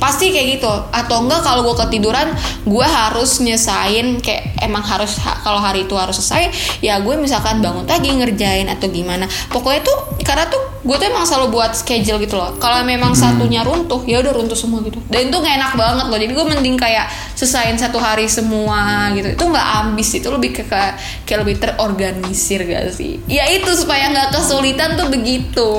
pasti 0.00 0.32
kayak 0.32 0.58
gitu. 0.58 0.72
Atau 0.90 1.28
enggak 1.28 1.44
kalau 1.44 1.62
gue 1.62 1.76
ketiduran 1.86 2.32
gue 2.64 2.86
harus 2.88 3.38
nyesain 3.44 4.18
kayak 4.24 4.56
emang 4.64 4.80
harus 4.80 5.20
ha- 5.20 5.38
kalau 5.44 5.60
hari 5.60 5.84
itu 5.84 5.92
harus 5.94 6.16
selesai 6.18 6.50
ya 6.80 6.98
gue 7.04 7.14
misalkan 7.20 7.60
bangun 7.60 7.84
pagi 7.84 8.10
ngerjain 8.16 8.66
atau 8.72 8.88
gimana. 8.88 9.28
Pokoknya 9.52 9.84
tuh 9.84 9.98
karena 10.24 10.48
tuh 10.48 10.58
gue 10.80 10.96
tuh 10.96 11.06
emang 11.12 11.28
selalu 11.28 11.52
buat 11.52 11.76
schedule 11.76 12.16
gitu 12.24 12.40
loh. 12.40 12.56
Kalau 12.56 12.80
memang 12.82 13.12
satunya 13.12 13.60
runtuh 13.60 14.00
ya 14.08 14.24
udah 14.24 14.32
runtuh 14.32 14.56
semua 14.56 14.80
gitu. 14.80 14.96
Dan 15.12 15.28
itu 15.28 15.36
gak 15.36 15.54
enak 15.60 15.72
banget 15.76 16.06
loh. 16.08 16.16
Jadi 16.16 16.32
gue 16.32 16.46
mending 16.56 16.76
kayak 16.80 17.06
selesaiin 17.36 17.76
satu 17.76 18.00
hari 18.00 18.24
semua 18.24 19.12
gitu. 19.12 19.36
Itu 19.36 19.44
nggak 19.44 19.68
ambis 19.84 20.08
itu 20.16 20.28
lebih 20.32 20.56
ke 20.56 20.62
kayak, 20.64 20.96
kayak 21.28 21.44
lebih 21.44 21.56
terorganisir 21.60 22.64
gak 22.64 22.96
sih? 22.96 23.20
Ya 23.28 23.44
itu 23.52 23.68
supaya 23.76 24.08
nggak 24.08 24.32
kesulitan 24.32 24.96
tuh 24.96 25.12
begitu. 25.12 25.70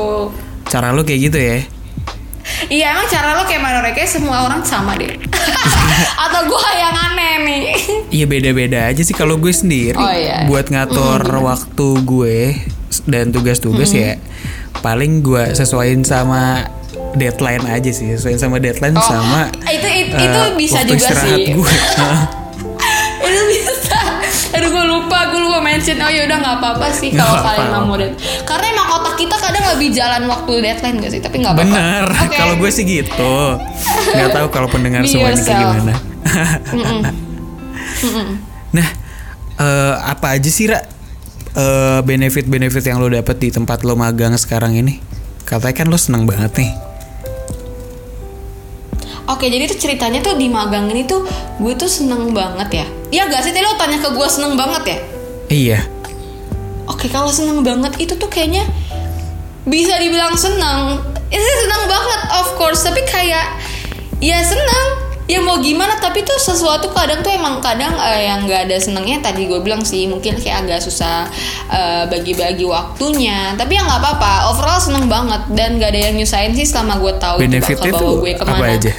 Cara 0.69 0.93
lu 0.93 1.01
kayak 1.01 1.21
gitu 1.33 1.39
ya? 1.41 1.57
Iya 2.67 2.93
emang 2.93 3.07
cara 3.07 3.33
lo 3.33 3.43
kayak 3.43 3.61
mana 3.61 3.81
kayak 3.89 4.05
semua 4.05 4.45
orang 4.45 4.61
sama 4.61 4.93
deh. 4.93 5.17
Atau 6.23 6.41
gue 6.45 6.61
yang 6.73 6.93
aneh 6.93 7.33
nih. 7.41 7.61
Iya 8.11 8.25
beda-beda 8.27 8.85
aja 8.85 9.01
sih. 9.01 9.13
Kalau 9.13 9.37
gue 9.37 9.49
sendiri 9.49 9.95
Oh, 9.95 10.11
iya. 10.11 10.45
buat 10.45 10.67
ngatur 10.67 11.21
waktu 11.23 11.87
gue 12.03 12.39
dan 13.07 13.31
tugas-tugas 13.31 13.89
ya 13.91 14.19
paling 14.81 15.21
gue 15.21 15.55
sesuaiin 15.55 16.03
sama 16.03 16.67
deadline 17.15 17.65
aja 17.65 17.89
sih. 17.89 18.13
Sesuaiin 18.13 18.37
sama 18.37 18.59
deadline 18.59 18.93
Oh, 18.93 19.01
sama 19.01 19.49
itu, 19.65 19.87
itu, 19.87 20.13
eh, 20.13 20.25
itu 20.27 20.41
bisa 20.55 20.77
waktu 20.79 20.91
juga 20.91 21.07
istirahat 21.07 21.39
sih. 21.39 21.53
gue. 21.55 21.71
mention 25.81 25.97
Oh 26.05 26.11
yaudah 26.13 26.37
gak 26.37 26.55
apa-apa 26.61 26.87
sih 26.93 27.09
Nggak 27.09 27.25
Kalau 27.25 27.41
kalian 27.41 27.69
mau 27.89 27.97
dead 27.97 28.13
Karena 28.45 28.65
emang 28.69 28.87
otak 29.01 29.15
kita 29.17 29.35
kadang 29.41 29.65
lebih 29.73 29.89
jalan 29.89 30.21
waktu 30.29 30.51
deadline 30.61 30.97
gak 31.01 31.11
sih 31.11 31.21
Tapi 31.25 31.35
gak 31.41 31.57
apa-apa 31.57 31.65
Bener, 31.65 32.05
Oke. 32.29 32.37
kalau 32.37 32.53
gue 32.61 32.69
sih 32.69 32.85
gitu. 32.85 33.35
Nggak 34.13 34.29
tahu 34.37 34.47
kalau 34.53 34.67
pendengar 34.69 35.01
semuanya 35.09 35.41
kayak 35.41 35.57
gimana. 35.57 35.93
Nah, 38.71 38.87
eh, 39.59 39.95
apa 39.99 40.39
aja 40.39 40.47
sih 40.47 40.71
Ra 40.71 40.79
eh, 40.79 41.99
benefit-benefit 42.01 42.87
yang 42.87 43.03
lo 43.03 43.11
dapet 43.11 43.35
di 43.37 43.51
tempat 43.51 43.83
lo 43.83 43.99
magang 43.99 44.31
sekarang 44.39 44.79
ini? 44.79 45.03
Katanya 45.43 45.75
kan 45.75 45.87
lo 45.91 45.99
seneng 45.99 46.23
banget 46.23 46.55
nih. 46.55 46.71
Oke, 49.27 49.51
jadi 49.51 49.67
tuh 49.69 49.79
ceritanya 49.79 50.23
tuh 50.23 50.39
di 50.39 50.47
magang 50.47 50.87
ini 50.89 51.03
tuh 51.03 51.27
gue 51.59 51.73
tuh 51.75 51.91
seneng 51.91 52.31
banget 52.31 52.83
ya. 52.83 52.85
Iya 53.11 53.23
gak 53.27 53.43
sih? 53.43 53.51
Tadi 53.51 53.63
lo 53.63 53.75
tanya 53.75 53.99
ke 53.99 54.09
gue 54.15 54.27
seneng 54.31 54.55
banget 54.55 54.83
ya? 54.87 54.97
Iya. 55.51 55.83
Oke, 56.87 57.11
kalau 57.11 57.27
seneng 57.27 57.59
banget 57.61 57.99
itu 57.99 58.15
tuh 58.15 58.31
kayaknya 58.31 58.63
bisa 59.67 59.99
dibilang 59.99 60.33
seneng. 60.39 61.03
Itu 61.27 61.43
seneng 61.67 61.83
banget, 61.91 62.21
of 62.39 62.47
course. 62.55 62.87
Tapi 62.87 63.03
kayak 63.03 63.59
ya 64.23 64.39
seneng. 64.41 65.11
Ya 65.29 65.39
mau 65.39 65.63
gimana? 65.63 65.95
Tapi 65.95 66.27
tuh 66.27 66.35
sesuatu 66.35 66.91
kadang 66.91 67.23
tuh 67.23 67.31
emang 67.31 67.63
kadang 67.63 67.95
eh, 67.95 68.27
yang 68.27 68.43
nggak 68.43 68.67
ada 68.67 68.75
senengnya. 68.79 69.23
Tadi 69.23 69.47
gue 69.47 69.63
bilang 69.63 69.79
sih 69.79 70.03
mungkin 70.07 70.35
kayak 70.35 70.67
agak 70.67 70.79
susah 70.83 71.27
eh, 71.71 72.03
bagi-bagi 72.11 72.67
waktunya. 72.67 73.55
Tapi 73.55 73.79
ya 73.79 73.83
nggak 73.87 74.01
apa-apa. 74.03 74.51
Overall 74.51 74.79
seneng 74.83 75.07
banget 75.07 75.47
dan 75.55 75.79
gak 75.79 75.95
ada 75.95 75.99
yang 76.11 76.15
nyusahin 76.19 76.51
sih 76.51 76.67
selama 76.67 76.99
gue 76.99 77.13
tahu 77.15 77.37
itu 77.43 77.47
Benefitnya 77.47 77.91
bakal 77.95 77.99
bawa 77.99 78.11
tuh 78.11 78.15
gue 78.19 78.31
apa 78.35 78.43
ke 78.43 78.55
mana. 78.59 78.75
aja? 78.75 78.93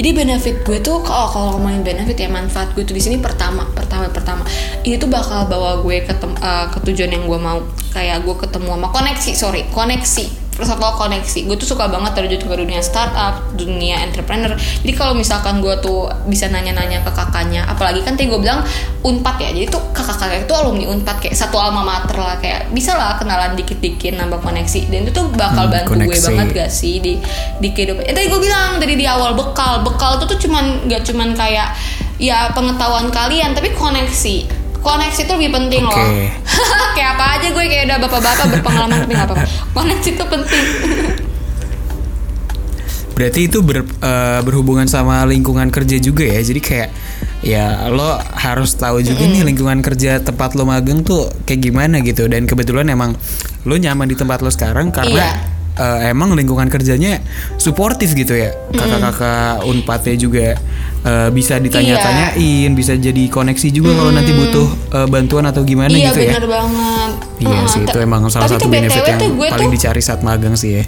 Jadi 0.00 0.16
benefit 0.16 0.64
gue 0.64 0.80
tuh 0.80 1.04
kalau 1.04 1.28
kalau 1.28 1.48
ngomongin 1.60 1.84
benefit 1.84 2.16
ya 2.24 2.32
manfaat 2.32 2.72
gue 2.72 2.88
tuh 2.88 2.96
di 2.96 3.04
sini 3.04 3.20
pertama 3.20 3.68
pertama 3.76 4.08
pertama. 4.08 4.48
Ini 4.80 4.96
tuh 4.96 5.12
bakal 5.12 5.44
bawa 5.44 5.84
gue 5.84 6.00
ke 6.08 6.16
eh, 6.16 6.66
ke 6.72 6.78
tujuan 6.88 7.12
yang 7.12 7.28
gue 7.28 7.36
mau. 7.36 7.60
Kayak 7.92 8.24
gue 8.24 8.32
ketemu 8.32 8.80
sama 8.80 8.88
koneksi 8.96 9.30
sorry 9.36 9.68
koneksi 9.68 10.49
first 10.50 10.70
of 10.70 10.82
all 10.82 10.92
koneksi 10.94 11.46
gue 11.46 11.56
tuh 11.56 11.68
suka 11.72 11.88
banget 11.88 12.12
terjun 12.12 12.42
ke 12.42 12.56
dunia 12.58 12.82
startup 12.82 13.54
dunia 13.54 14.02
entrepreneur 14.02 14.52
jadi 14.84 14.92
kalau 14.92 15.14
misalkan 15.16 15.62
gue 15.64 15.72
tuh 15.80 16.10
bisa 16.26 16.50
nanya-nanya 16.50 17.00
ke 17.00 17.10
kakaknya 17.10 17.64
apalagi 17.64 18.02
kan 18.02 18.18
tadi 18.18 18.28
gue 18.28 18.40
bilang 18.40 18.60
unpad 19.00 19.36
ya 19.40 19.50
jadi 19.56 19.66
tuh 19.70 19.80
kakak-kakak 19.94 20.44
itu 20.44 20.52
alumni 20.52 20.84
unpad 20.90 21.16
kayak 21.22 21.36
satu 21.38 21.56
alma 21.56 21.80
mater 21.80 22.18
lah 22.18 22.36
kayak 22.36 22.68
bisa 22.70 22.92
lah 22.92 23.16
kenalan 23.16 23.56
dikit-dikit 23.56 24.18
nambah 24.18 24.42
koneksi 24.42 24.90
dan 24.90 25.08
itu 25.08 25.12
tuh 25.14 25.26
bakal 25.32 25.64
Hmm, 25.66 25.72
bantu 25.72 25.90
gue 25.96 26.12
koneksi. 26.12 26.26
banget 26.28 26.48
gak 26.52 26.70
sih 26.70 26.94
di 27.00 27.12
di 27.58 27.68
kehidupan. 27.70 28.04
Eh, 28.04 28.12
tadi 28.12 28.26
gue 28.28 28.40
bilang 28.40 28.76
dari 28.76 28.94
di 28.96 29.06
awal 29.06 29.32
bekal, 29.32 29.80
bekal 29.80 30.18
tuh 30.18 30.28
tuh 30.28 30.38
cuman 30.40 30.84
gak 30.88 31.06
cuman 31.06 31.32
kayak 31.32 31.72
ya 32.20 32.52
pengetahuan 32.52 33.08
kalian, 33.08 33.56
tapi 33.56 33.72
koneksi. 33.72 34.59
Koneksi 34.80 35.20
itu 35.22 35.32
lebih 35.36 35.50
penting 35.52 35.84
Oke. 35.84 35.92
loh. 35.92 36.08
kayak 36.96 37.10
apa 37.14 37.24
aja 37.36 37.46
gue 37.52 37.64
kayak 37.68 37.84
udah 37.84 37.98
bapak-bapak 38.00 38.46
berpengalaman 38.56 38.96
tapi 39.04 39.12
gak 39.12 39.28
apa-apa. 39.28 39.46
Koneksi 39.76 40.08
itu 40.10 40.24
penting. 40.24 40.64
Berarti 43.16 43.40
itu 43.52 43.60
ber- 43.60 43.84
eh, 43.84 44.40
berhubungan 44.40 44.88
sama 44.88 45.20
lingkungan 45.28 45.68
kerja 45.68 46.00
juga 46.00 46.24
ya. 46.24 46.40
Jadi 46.40 46.60
kayak 46.64 46.88
ya 47.40 47.88
lo 47.92 48.20
harus 48.36 48.76
tahu 48.76 49.00
juga 49.00 49.24
nih 49.24 49.44
lingkungan 49.44 49.80
kerja 49.80 50.20
tempat 50.20 50.52
lo 50.56 50.64
magang 50.64 51.04
tuh 51.04 51.28
kayak 51.44 51.60
gimana 51.60 52.00
gitu. 52.00 52.24
Dan 52.32 52.48
kebetulan 52.48 52.88
emang 52.88 53.12
lo 53.68 53.76
nyaman 53.76 54.08
di 54.08 54.16
tempat 54.16 54.40
lo 54.40 54.48
sekarang 54.48 54.88
karena 54.88 55.12
Iya. 55.12 55.30
Eh, 55.80 56.12
emang 56.12 56.36
lingkungan 56.36 56.68
kerjanya 56.68 57.24
suportif 57.56 58.12
gitu 58.12 58.36
ya. 58.36 58.52
Kakak-kakak 58.76 59.64
Unpadnya 59.64 60.14
juga 60.20 60.46
eh, 61.04 61.28
bisa 61.32 61.56
ditanya-tanyain, 61.56 62.70
bisa 62.76 62.92
jadi 63.00 63.24
koneksi 63.32 63.68
juga 63.72 63.96
kalau 63.96 64.12
nanti 64.12 64.36
butuh 64.36 64.68
eh, 65.00 65.08
bantuan 65.08 65.48
atau 65.48 65.64
gimana 65.64 65.96
iya 65.96 66.12
gitu 66.12 66.20
ya. 66.20 66.36
bener 66.36 66.46
banget. 66.46 67.12
Iya 67.40 67.56
Heeh, 67.56 67.72
sih 67.72 67.80
itu 67.88 67.98
emang 67.98 68.28
salah 68.28 68.52
satu 68.52 68.68
benefit 68.68 69.02
yang 69.08 69.20
paling 69.48 69.72
tuh 69.72 69.74
dicari 69.74 70.02
saat 70.04 70.20
magang 70.20 70.54
sih 70.54 70.80
ya. 70.80 70.84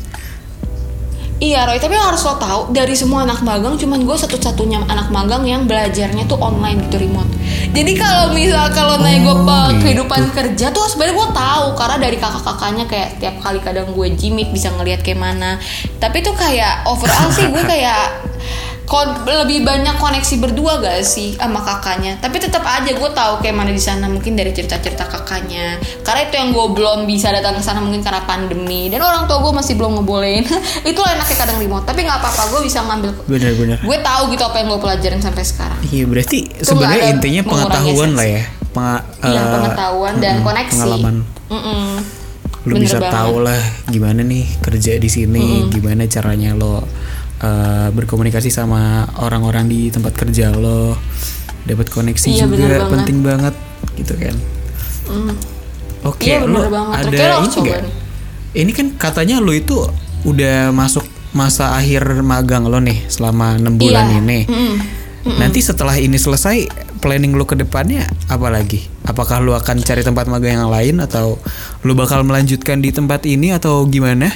Iya 1.42 1.66
Roy, 1.66 1.82
tapi 1.82 1.98
harus 1.98 2.22
lo 2.22 2.38
tahu 2.38 2.70
dari 2.70 2.94
semua 2.94 3.26
anak 3.26 3.42
magang 3.42 3.74
cuman 3.74 4.06
gue 4.06 4.14
satu-satunya 4.14 4.86
anak 4.86 5.10
magang 5.10 5.42
yang 5.42 5.66
belajarnya 5.66 6.30
tuh 6.30 6.38
online 6.38 6.86
gitu 6.86 7.02
remote. 7.02 7.26
Jadi 7.74 7.98
kalau 7.98 8.30
misal 8.30 8.70
kalau 8.70 9.02
naik 9.02 9.26
gue 9.26 9.34
Oh, 9.34 9.66
gitu. 9.74 9.82
kehidupan 9.82 10.30
kerja 10.30 10.70
tuh 10.70 10.86
sebenarnya 10.86 11.18
gue 11.18 11.28
tahu 11.34 11.66
karena 11.74 11.96
dari 11.98 12.16
kakak-kakaknya 12.22 12.84
kayak 12.86 13.08
tiap 13.18 13.36
kali 13.42 13.58
kadang 13.58 13.90
gue 13.90 14.08
jimit 14.14 14.54
bisa 14.54 14.70
ngelihat 14.70 15.02
kayak 15.02 15.18
mana. 15.18 15.58
Tapi 15.98 16.22
tuh 16.22 16.30
kayak 16.38 16.86
overall 16.86 17.34
sih 17.34 17.50
gue 17.50 17.62
kayak 17.66 18.22
kon- 18.84 19.14
lebih 19.24 19.62
banyak 19.62 19.94
koneksi 19.94 20.34
berdua 20.38 20.78
gak 20.78 21.00
sih 21.00 21.34
sama 21.34 21.60
kakaknya 21.60 22.18
tapi 22.18 22.36
tetap 22.36 22.60
aja 22.60 22.88
gue 22.88 23.10
tahu 23.10 23.32
kayak 23.38 23.54
mana 23.54 23.68
di 23.68 23.78
sana 23.78 24.06
mungkin 24.06 24.32
dari 24.32 24.50
cerita-cerita 24.50 25.06
kakaknya 25.06 25.76
karena 26.00 26.20
itu 26.22 26.34
yang 26.34 26.50
gue 26.50 26.66
belum 26.72 26.98
bisa 27.04 27.28
datang 27.28 27.54
ke 27.54 27.62
sana 27.62 27.78
mungkin 27.78 28.00
karena 28.00 28.22
pandemi 28.22 28.86
dan 28.86 29.00
orang 29.00 29.24
tua 29.24 29.40
gue 29.40 29.52
masih 29.52 29.74
belum 29.74 29.96
ngebolehin 29.96 30.44
itu 30.90 31.00
enaknya 31.00 31.36
kadang 31.36 31.56
remote 31.56 31.82
tapi 31.82 32.02
nggak 32.02 32.18
apa-apa 32.18 32.42
gue 32.48 32.60
bisa 32.62 32.82
ngambil 32.82 33.10
Bener-bener. 33.24 33.78
gue 33.78 33.98
tahu 33.98 34.22
gitu 34.28 34.42
apa 34.42 34.56
yang 34.56 34.68
gue 34.68 34.80
pelajarin 34.80 35.20
sampai 35.20 35.42
sekarang 35.42 35.78
Iya 35.84 36.04
berarti 36.04 36.38
sebenarnya 36.58 37.04
intinya 37.10 37.42
pengetahuan 37.44 38.10
lah 38.12 38.24
ya. 38.24 38.42
Penga- 38.70 39.04
iya 39.22 39.40
pengetahuan 39.46 40.14
dan 40.16 40.34
mm-mm, 40.34 40.46
koneksi 40.46 40.74
Pengalaman. 40.74 41.14
Mm-mm. 41.48 41.84
Lu 42.62 42.72
Bener 42.72 42.82
bisa 42.84 42.96
banget. 42.96 43.12
tahu 43.12 43.34
lah 43.40 43.60
gimana 43.86 44.20
nih 44.22 44.46
kerja 44.58 44.94
di 44.94 45.06
sini, 45.06 45.46
gimana 45.68 46.06
caranya 46.06 46.54
lo 46.54 46.86
eh, 47.42 47.88
berkomunikasi 47.90 48.48
sama 48.48 49.04
orang-orang 49.18 49.66
di 49.66 49.90
tempat 49.90 50.14
kerja 50.14 50.54
lo, 50.54 50.94
dapat 51.62 51.86
koneksi 51.88 52.28
Iya, 52.28 52.46
juga 52.46 52.56
banget. 52.62 52.90
penting 52.90 53.18
banget 53.20 53.54
gitu 53.98 54.14
kan. 54.14 54.36
Mm. 55.10 55.34
Oke, 56.02 56.34
Iya, 56.34 56.46
lo 56.46 56.66
banget. 56.66 56.94
ada 57.10 57.10
lo 57.10 57.34
harus 57.42 57.54
ini 57.56 57.70
nih. 57.70 57.92
Ini 58.52 58.70
kan 58.70 58.86
katanya 58.96 59.36
lo 59.38 59.50
itu 59.50 59.74
udah 60.22 60.70
masuk 60.70 61.02
masa 61.32 61.72
akhir 61.72 62.20
magang 62.20 62.66
lo 62.66 62.78
nih 62.78 63.06
selama 63.06 63.56
enam 63.56 63.74
bulan 63.76 64.10
Iya. 64.10 64.18
ini. 64.18 64.38
Mm-mm. 64.46 64.74
Nanti 65.38 65.62
setelah 65.62 65.94
ini 65.96 66.18
selesai, 66.18 66.66
planning 66.98 67.34
lu 67.34 67.46
ke 67.46 67.54
depannya 67.54 68.10
apa 68.26 68.50
lagi? 68.50 68.82
Apakah 69.02 69.38
lu 69.38 69.54
akan 69.54 69.78
cari 69.78 70.02
tempat 70.02 70.26
magang 70.26 70.58
yang 70.58 70.70
lain 70.70 70.98
atau 70.98 71.38
lu 71.82 71.94
bakal 71.94 72.26
melanjutkan 72.26 72.82
di 72.82 72.90
tempat 72.90 73.22
ini 73.24 73.54
atau 73.54 73.86
gimana? 73.86 74.30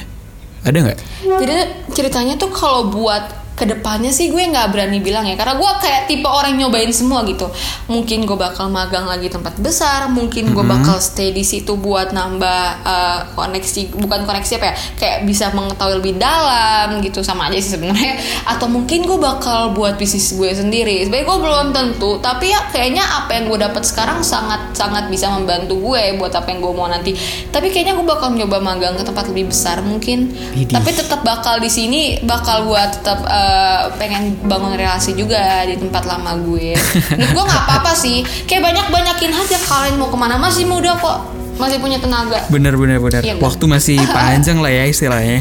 Ada 0.65 0.77
nggak? 0.81 0.99
Jadi 1.41 1.55
ceritanya 1.93 2.33
tuh 2.37 2.49
kalau 2.53 2.89
buat 2.89 3.46
ke 3.57 3.65
depannya 3.65 4.13
sih 4.13 4.29
gue 4.29 4.37
nggak 4.37 4.69
berani 4.69 5.01
bilang 5.01 5.25
ya 5.25 5.33
karena 5.33 5.57
gue 5.57 5.71
kayak 5.81 6.05
tipe 6.05 6.29
orang 6.29 6.53
nyobain 6.53 6.93
semua 6.93 7.25
gitu. 7.25 7.49
Mungkin 7.89 8.29
gue 8.29 8.37
bakal 8.37 8.69
magang 8.69 9.09
lagi 9.09 9.33
tempat 9.33 9.57
besar 9.57 10.05
mungkin 10.13 10.53
gue 10.53 10.61
bakal 10.61 11.01
stay 11.01 11.33
di 11.33 11.41
situ 11.41 11.73
buat 11.73 12.13
nambah 12.13 12.61
uh, 12.85 13.19
koneksi 13.33 13.97
bukan 13.97 14.29
koneksi 14.29 14.61
apa 14.61 14.65
ya 14.69 14.75
kayak 15.01 15.17
bisa 15.25 15.49
mengetahui 15.57 15.97
lebih 15.97 16.21
dalam 16.21 17.01
gitu 17.01 17.25
sama 17.25 17.49
aja 17.49 17.57
sih 17.57 17.73
sebenarnya. 17.73 18.21
Atau 18.45 18.69
mungkin 18.69 19.09
gue 19.09 19.17
bakal 19.17 19.73
buat 19.73 19.97
bisnis 19.97 20.37
gue 20.37 20.53
sendiri. 20.53 21.09
Sebenarnya 21.09 21.25
gue 21.25 21.37
belum 21.41 21.67
tentu 21.73 22.21
tapi 22.21 22.53
ya 22.53 22.61
kayaknya 22.69 23.01
apa 23.01 23.41
yang 23.41 23.49
gue 23.49 23.57
dapat 23.57 23.81
sekarang 23.81 24.21
sangat 24.21 24.77
sangat 24.77 25.09
bisa 25.09 25.33
membantu 25.33 25.81
gue 25.81 26.13
buat 26.21 26.29
apa 26.37 26.53
yang 26.53 26.61
gue 26.61 26.73
mau 26.77 26.85
nanti. 26.85 27.17
Tapi 27.49 27.73
kayaknya 27.73 27.97
gue 27.97 28.05
bakal 28.05 28.37
nyoba 28.37 28.61
magang 28.61 28.93
ke 28.93 29.01
tempat 29.01 29.33
lebih 29.33 29.49
besar 29.49 29.81
mungkin. 29.81 30.29
Idih. 30.53 30.77
tapi 30.77 30.93
tetap 30.93 31.25
bakal 31.25 31.57
di 31.57 31.71
sini 31.71 32.21
bakal 32.21 32.69
gue 32.69 32.81
tetap 32.93 33.25
eh, 33.47 33.83
pengen 33.95 34.35
bangun 34.43 34.75
relasi 34.75 35.15
juga 35.15 35.63
di 35.63 35.79
tempat 35.79 36.03
lama 36.03 36.35
gue. 36.43 36.75
Menurut 37.15 37.31
gue 37.31 37.43
nggak 37.47 37.63
apa-apa 37.63 37.91
sih. 37.95 38.27
Kayak 38.43 38.75
banyak 38.75 38.87
banyakin 38.91 39.31
aja 39.31 39.57
kalian 39.63 39.95
mau 39.95 40.11
ke 40.11 40.17
mana 40.19 40.35
masih 40.35 40.67
muda 40.67 40.99
kok, 40.99 41.31
masih 41.55 41.79
punya 41.79 41.97
tenaga. 42.03 42.43
Bener 42.51 42.75
bener 42.75 42.99
bener. 42.99 43.21
Bener. 43.23 43.39
Waktu 43.39 43.63
masih 43.65 43.97
panjang 44.15 44.59
lah 44.59 44.71
ya 44.71 44.83
istilahnya. 44.85 45.39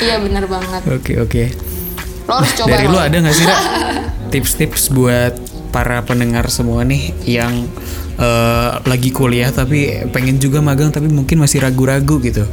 Iya 0.00 0.18
bener 0.20 0.44
banget. 0.48 0.80
Oke 0.90 1.20
oke. 1.20 1.44
Lo 2.24 2.40
harus 2.40 2.52
coba. 2.56 2.68
Dari 2.72 2.86
lu 2.88 2.96
Roy. 2.96 3.06
ada 3.06 3.16
nggak 3.20 3.36
sih 3.36 3.46
tips-tips 4.32 4.90
buat 4.90 5.34
para 5.70 6.02
pendengar 6.06 6.46
semua 6.50 6.86
nih 6.86 7.10
yang 7.26 7.66
eh, 8.18 8.70
lagi 8.82 9.10
kuliah 9.10 9.50
tapi 9.50 10.06
pengen 10.14 10.38
juga 10.38 10.62
magang 10.62 10.90
tapi 10.94 11.10
mungkin 11.10 11.42
masih 11.42 11.62
ragu-ragu 11.62 12.18
gitu. 12.22 12.46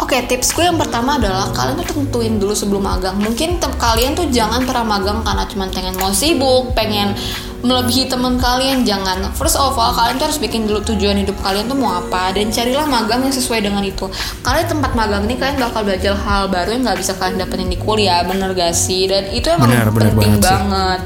Oke, 0.00 0.16
tips 0.24 0.56
gue 0.56 0.64
yang 0.64 0.80
pertama 0.80 1.20
adalah 1.20 1.52
kalian 1.52 1.76
tuh 1.84 1.92
tentuin 1.92 2.40
dulu 2.40 2.56
sebelum 2.56 2.88
magang. 2.88 3.20
Mungkin 3.20 3.60
kalian 3.60 4.16
tuh 4.16 4.32
jangan 4.32 4.64
pernah 4.64 4.96
magang 4.96 5.20
karena 5.20 5.44
cuma 5.44 5.68
pengen 5.68 5.92
mau 6.00 6.08
sibuk, 6.08 6.72
pengen 6.72 7.12
melebihi 7.60 8.08
teman 8.08 8.40
kalian. 8.40 8.88
Jangan. 8.88 9.28
First 9.36 9.60
of 9.60 9.76
all, 9.76 9.92
kalian 9.92 10.16
tuh 10.16 10.32
harus 10.32 10.40
bikin 10.40 10.64
dulu 10.64 10.80
tujuan 10.88 11.20
hidup 11.20 11.36
kalian 11.44 11.68
tuh 11.68 11.76
mau 11.76 12.00
apa 12.00 12.32
dan 12.32 12.48
carilah 12.48 12.88
magang 12.88 13.28
yang 13.28 13.34
sesuai 13.36 13.60
dengan 13.60 13.84
itu. 13.84 14.08
Karena 14.40 14.64
tempat 14.64 14.96
magang 14.96 15.28
ini 15.28 15.36
kalian 15.36 15.60
bakal 15.60 15.84
belajar 15.84 16.16
hal 16.16 16.48
baru 16.48 16.80
yang 16.80 16.82
nggak 16.88 16.98
bisa 17.04 17.12
kalian 17.20 17.36
dapetin 17.36 17.68
di 17.68 17.76
kuliah, 17.76 18.24
bener 18.24 18.56
gak 18.56 18.72
sih? 18.72 19.04
Dan 19.04 19.28
itu 19.36 19.52
emang 19.52 19.68
Bener, 19.68 19.92
bener 19.92 20.16
penting 20.16 20.40
banget 20.40 20.48
banget. 20.48 21.00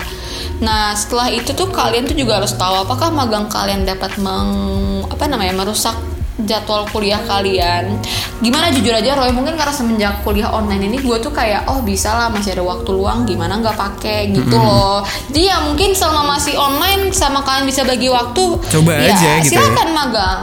Nah, 0.62 0.94
setelah 0.94 1.34
itu 1.34 1.50
tuh 1.50 1.66
kalian 1.66 2.06
tuh 2.06 2.14
juga 2.14 2.38
harus 2.38 2.54
tahu 2.54 2.86
apakah 2.86 3.10
magang 3.10 3.50
kalian 3.50 3.82
dapat 3.82 4.14
meng 4.22 5.02
apa 5.10 5.26
namanya 5.26 5.66
merusak 5.66 5.98
jadwal 6.42 6.82
kuliah 6.90 7.22
kalian. 7.22 7.94
Gimana 8.42 8.74
jujur 8.74 8.90
aja 8.90 9.14
Roy, 9.14 9.30
mungkin 9.30 9.54
karena 9.54 9.70
semenjak 9.70 10.26
kuliah 10.26 10.50
online 10.50 10.90
ini 10.90 10.98
gue 10.98 11.16
tuh 11.22 11.30
kayak 11.30 11.70
oh 11.70 11.80
bisa 11.86 12.10
lah 12.10 12.26
masih 12.26 12.58
ada 12.58 12.64
waktu 12.66 12.90
luang 12.90 13.22
gimana 13.22 13.62
nggak 13.62 13.78
pakai 13.78 14.34
gitu 14.34 14.58
loh. 14.58 15.06
Jadi 15.30 15.46
ya 15.46 15.62
mungkin 15.62 15.94
selama 15.94 16.34
masih 16.34 16.58
online 16.58 17.14
sama 17.14 17.46
kalian 17.46 17.70
bisa 17.70 17.86
bagi 17.86 18.10
waktu. 18.10 18.44
Coba 18.66 18.92
ya, 18.98 19.14
aja 19.14 19.30
gitu 19.46 19.54
ya. 19.54 19.62
Silakan 19.62 19.88
magang. 19.94 20.40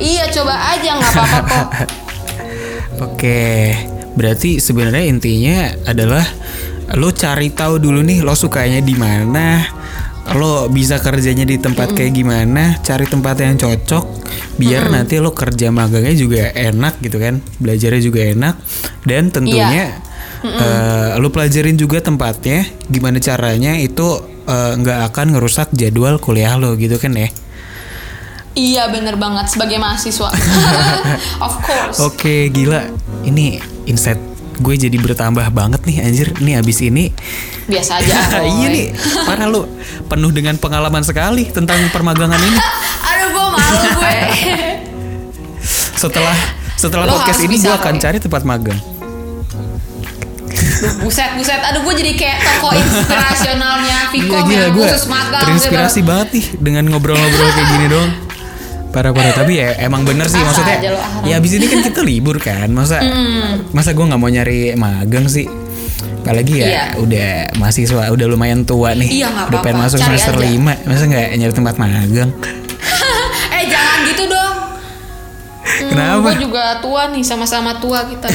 Iya 0.00 0.24
coba 0.32 0.54
aja 0.78 0.90
nggak 0.96 1.12
apa-apa 1.12 1.42
kok. 1.50 1.68
Oke, 3.00 3.74
berarti 4.14 4.60
sebenarnya 4.60 5.04
intinya 5.08 5.72
adalah 5.88 6.24
lo 6.96 7.08
cari 7.14 7.48
tahu 7.54 7.78
dulu 7.80 8.02
nih 8.04 8.20
lo 8.20 8.36
sukanya 8.36 8.82
di 8.82 8.92
mana, 8.92 9.62
lo 10.36 10.70
bisa 10.70 11.00
kerjanya 11.00 11.42
di 11.42 11.58
tempat 11.58 11.96
kayak 11.96 12.12
gimana, 12.14 12.78
cari 12.84 13.08
tempat 13.08 13.40
yang 13.42 13.58
cocok, 13.58 14.04
biar 14.60 14.92
nanti 14.92 15.18
lo 15.18 15.34
kerja 15.34 15.72
magangnya 15.74 16.14
juga 16.14 16.54
enak 16.54 17.02
gitu 17.02 17.18
kan, 17.18 17.42
belajarnya 17.58 18.02
juga 18.04 18.20
enak, 18.30 18.54
dan 19.08 19.32
tentunya 19.34 19.98
eh, 20.44 21.10
lu 21.18 21.32
pelajarin 21.34 21.74
juga 21.74 21.98
tempatnya, 21.98 22.68
gimana 22.86 23.18
caranya 23.18 23.74
itu 23.80 24.22
eh, 24.46 24.72
nggak 24.78 25.10
akan 25.10 25.26
ngerusak 25.34 25.74
jadwal 25.74 26.22
kuliah 26.22 26.54
lo 26.54 26.78
gitu 26.78 27.00
kan 27.00 27.16
ya. 27.16 27.28
Iya 28.50 28.90
bener 28.90 29.14
banget 29.14 29.46
sebagai 29.46 29.78
mahasiswa. 29.78 30.26
of 31.46 31.54
course. 31.62 32.02
Oke, 32.02 32.50
gila. 32.50 32.82
Ini 33.22 33.62
insight 33.86 34.29
gue 34.60 34.74
jadi 34.76 34.96
bertambah 35.00 35.48
banget 35.50 35.80
nih 35.88 35.96
anjir. 36.04 36.28
Nih 36.38 36.60
abis 36.60 36.84
ini 36.84 37.08
Biasa 37.70 38.02
aja. 38.02 38.14
iya 38.60 38.68
nih, 38.68 38.86
parah 39.24 39.48
lu. 39.48 39.64
Penuh 40.10 40.30
dengan 40.34 40.58
pengalaman 40.60 41.00
sekali 41.06 41.48
tentang 41.48 41.80
permagangan 41.94 42.38
ini. 42.38 42.58
Aduh 43.10 43.28
gue 43.32 43.46
malu 43.56 43.78
gue. 43.96 44.16
Setelah 46.00 46.36
setelah 46.80 47.04
Lo 47.04 47.20
podcast 47.20 47.44
ini 47.44 47.60
gue 47.60 47.72
akan 47.72 47.94
cari 48.00 48.18
tempat 48.18 48.42
magang. 48.48 48.78
Buset 51.04 51.36
buset. 51.36 51.60
Aduh 51.60 51.84
gue 51.84 51.94
jadi 52.00 52.12
kayak 52.16 52.38
tokoh 52.40 52.72
inspirasionalnya 52.72 53.98
Vkom 54.08 54.24
Iya, 54.24 54.40
gila, 54.48 54.60
yang 54.64 54.72
gua 54.72 54.86
khusus 54.88 55.04
magang 55.12 55.42
terinspirasi 55.44 56.00
gitu. 56.00 56.08
banget 56.08 56.28
nih 56.32 56.44
dengan 56.56 56.84
ngobrol-ngobrol 56.88 57.50
kayak 57.52 57.68
gini 57.76 57.86
dong. 57.92 58.08
Parah-parah 58.90 59.32
tapi 59.32 59.52
ya 59.56 59.78
emang 59.80 60.02
bener 60.02 60.26
sih 60.26 60.36
Asa 60.36 60.46
maksudnya. 60.50 60.76
aja 60.76 60.88
lo. 60.90 61.00
Ya 61.24 61.34
abis 61.36 61.52
ini 61.54 61.66
kan 61.66 61.78
kita 61.80 62.02
libur 62.02 62.36
kan, 62.36 62.66
masa 62.68 62.98
masa 63.70 63.90
gue 63.90 64.02
nggak 64.02 64.18
mau 64.18 64.26
nyari 64.26 64.74
magang 64.74 65.24
sih. 65.24 65.46
Apalagi 66.20 66.52
ya 66.54 66.66
Iya. 66.66 66.84
udah 66.96 67.30
mahasiswa 67.56 68.02
udah 68.08 68.26
lumayan 68.26 68.62
tua 68.62 68.92
nih, 68.92 69.24
Iya, 69.24 69.48
udah 69.48 69.58
pengen 69.58 69.78
apa-apa, 69.78 69.88
masuk 69.88 69.98
cari 69.98 70.08
semester 70.12 70.34
aja. 70.36 70.46
5 70.52 70.84
masa 70.84 71.02
nggak 71.06 71.26
nyari 71.34 71.54
tempat 71.54 71.74
magang? 71.76 72.30
eh 73.56 73.64
jangan 73.64 73.98
gitu 74.04 74.22
dong. 74.26 74.54
Hmm, 75.60 75.88
Kenapa? 75.88 76.28
Gue 76.28 76.44
juga 76.44 76.64
tua 76.78 77.02
nih, 77.08 77.22
sama-sama 77.22 77.72
tua 77.78 78.04
kita. 78.04 78.28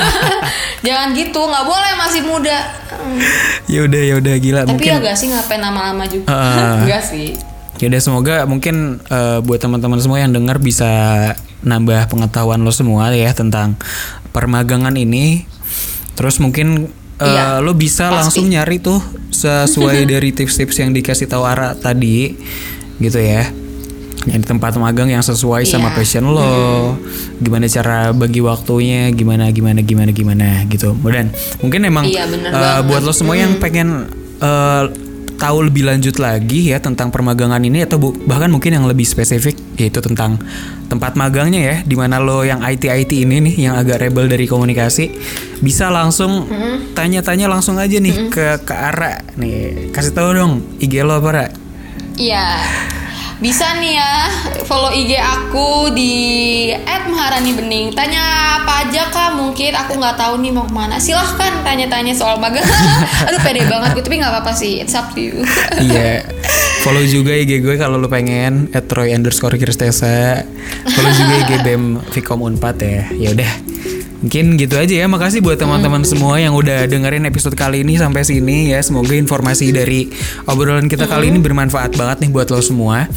jangan 0.86 1.08
gitu, 1.12 1.40
nggak 1.40 1.64
boleh 1.64 1.92
masih 1.96 2.22
muda. 2.22 2.58
Hmm. 2.90 3.18
ya 3.64 3.80
udah 3.82 4.02
ya 4.02 4.14
udah 4.16 4.34
gila 4.36 4.60
Tapi 4.62 4.70
mungkin 4.70 4.90
ya 4.92 4.98
gak 5.00 5.16
sih 5.16 5.26
ngapain 5.28 5.58
lama-lama 5.58 6.04
juga? 6.04 6.26
Ah. 6.28 6.78
Enggak 6.78 7.02
sih. 7.10 7.32
Ya 7.80 7.88
udah 7.88 8.00
semoga 8.00 8.34
mungkin 8.44 9.00
eh, 9.02 9.38
buat 9.40 9.56
teman-teman 9.56 9.96
semua 9.96 10.20
yang 10.20 10.30
dengar 10.30 10.60
bisa 10.60 10.84
nambah 11.60 12.08
pengetahuan 12.08 12.60
lo 12.60 12.68
semua 12.70 13.08
ya 13.10 13.32
tentang 13.32 13.76
permagangan 14.30 14.92
ini. 14.94 15.48
Terus 16.12 16.36
mungkin 16.38 16.92
eh, 17.16 17.24
Iya, 17.24 17.60
lo 17.60 17.72
bisa 17.72 18.08
pasti. 18.08 18.16
langsung 18.18 18.46
nyari 18.48 18.78
tuh 18.78 19.00
sesuai 19.30 20.04
dari 20.12 20.30
tips-tips 20.30 20.76
yang 20.78 20.92
dikasih 20.92 21.24
tahu 21.24 21.40
Ara 21.42 21.72
tadi 21.72 22.36
gitu 22.96 23.16
ya. 23.16 23.48
Nyari 24.20 24.44
tempat 24.44 24.76
magang 24.76 25.08
yang 25.08 25.24
sesuai 25.24 25.64
sama 25.64 25.88
Iya. 25.88 25.96
passion 25.96 26.24
lo. 26.28 26.92
Gimana 27.40 27.64
cara 27.64 28.12
bagi 28.12 28.44
waktunya, 28.44 29.08
gimana 29.10 29.48
gimana 29.48 29.80
gimana 29.80 30.12
gimana 30.12 30.48
gitu. 30.68 30.92
Dan 31.00 31.32
mungkin 31.58 31.80
emang 31.82 32.04
Iya, 32.04 32.28
banget. 32.28 32.84
buat 32.84 33.00
lo 33.00 33.16
semua 33.16 33.40
yang 33.40 33.56
pengen 33.56 34.04
eh, 34.36 34.84
tahu 35.40 35.66
lebih 35.66 35.88
lanjut 35.88 36.20
lagi 36.20 36.68
ya 36.68 36.78
tentang 36.78 37.08
permagangan 37.08 37.58
ini 37.58 37.80
atau 37.80 37.96
bu- 37.96 38.12
bahkan 38.28 38.52
mungkin 38.52 38.76
yang 38.76 38.84
lebih 38.84 39.02
spesifik 39.02 39.56
yaitu 39.74 39.98
tentang 39.98 40.36
tempat 40.86 41.16
magangnya 41.16 41.60
ya 41.60 41.76
di 41.80 41.96
mana 41.96 42.20
lo 42.20 42.44
yang 42.44 42.60
IT 42.60 42.84
IT 42.84 43.12
ini 43.16 43.40
nih 43.40 43.54
yang 43.64 43.74
agak 43.74 44.04
rebel 44.04 44.28
dari 44.28 44.44
komunikasi 44.44 45.16
bisa 45.58 45.88
langsung 45.88 46.44
tanya-tanya 46.92 47.48
langsung 47.48 47.80
aja 47.80 47.96
nih 47.96 48.28
ke 48.28 48.60
ke 48.60 48.74
Ara 48.74 49.24
nih 49.34 49.88
kasih 49.90 50.12
tahu 50.12 50.28
dong 50.30 50.52
IG 50.76 51.00
lo 51.00 51.16
apa 51.16 51.30
Ra? 51.32 51.46
Iya. 52.14 52.44
Bisa 53.40 53.80
nih 53.80 53.96
ya 53.96 54.12
follow 54.68 54.92
IG 54.92 55.16
aku 55.16 55.96
di 55.96 56.14
@maharani_bening. 56.84 57.96
Tanya 57.96 58.20
apa 58.60 58.84
aja 58.84 59.08
kak? 59.08 59.32
Mungkin 59.40 59.72
aku 59.72 59.96
nggak 59.96 60.16
tahu 60.20 60.44
nih 60.44 60.52
mau 60.52 60.68
ke 60.68 60.74
mana. 60.76 61.00
Silahkan 61.00 61.64
tanya-tanya 61.64 62.12
soal 62.12 62.36
magang. 62.36 62.62
Aduh 63.26 63.40
pede 63.40 63.64
banget 63.64 63.96
gitu, 63.96 64.04
tapi 64.04 64.16
nggak 64.20 64.32
apa-apa 64.36 64.52
sih. 64.52 64.84
It's 64.84 64.92
up 64.92 65.10
to 65.16 65.20
you. 65.20 65.40
Iya 65.80 66.28
follow 66.80 67.04
juga 67.04 67.36
IG 67.36 67.60
gue 67.60 67.76
kalau 67.76 68.00
lo 68.00 68.08
pengen 68.08 68.72
kirstesa 69.60 70.44
follow 70.96 71.12
juga 71.12 71.34
IG 71.44 71.52
BEM 71.60 72.00
Vkom 72.08 72.40
Unpad 72.40 72.76
ya 72.80 73.04
ya 73.12 73.28
udah 73.36 73.52
Mungkin 74.20 74.60
gitu 74.60 74.76
aja 74.76 74.94
ya. 75.00 75.06
Makasih 75.08 75.40
buat 75.40 75.56
teman-teman 75.56 76.04
semua 76.04 76.36
yang 76.36 76.52
udah 76.52 76.84
dengerin 76.84 77.24
episode 77.24 77.56
kali 77.56 77.80
ini 77.80 77.96
sampai 77.96 78.20
sini 78.20 78.72
ya. 78.72 78.80
Semoga 78.84 79.16
informasi 79.16 79.72
dari 79.72 80.12
obrolan 80.44 80.92
kita 80.92 81.08
kali 81.08 81.32
ini 81.32 81.40
bermanfaat 81.40 81.96
banget 81.96 82.28
nih 82.28 82.30
buat 82.32 82.48
lo 82.52 82.60
semua. 82.60 83.08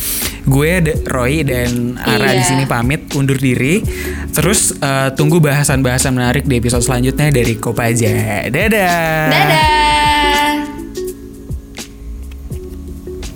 Gue 0.43 0.79
Roy 1.07 1.43
dan 1.47 1.95
Ara 1.99 2.35
Iya. 2.35 2.39
di 2.39 2.43
sini 2.43 2.63
pamit 2.67 3.07
undur 3.15 3.35
diri. 3.39 3.83
Terus 4.31 4.75
eh, 4.75 5.09
tunggu 5.15 5.39
bahasan-bahasan 5.39 6.15
menarik 6.15 6.47
di 6.47 6.59
episode 6.59 6.83
selanjutnya 6.83 7.31
dari 7.31 7.55
Kopaja. 7.55 8.47
Dadah. 8.47 9.27
Dadah. 9.31 9.71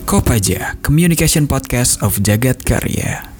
Kopaja, 0.08 0.80
Communication 0.80 1.44
Podcast 1.44 2.00
of 2.00 2.24
Jagat 2.24 2.64
Karya. 2.64 3.37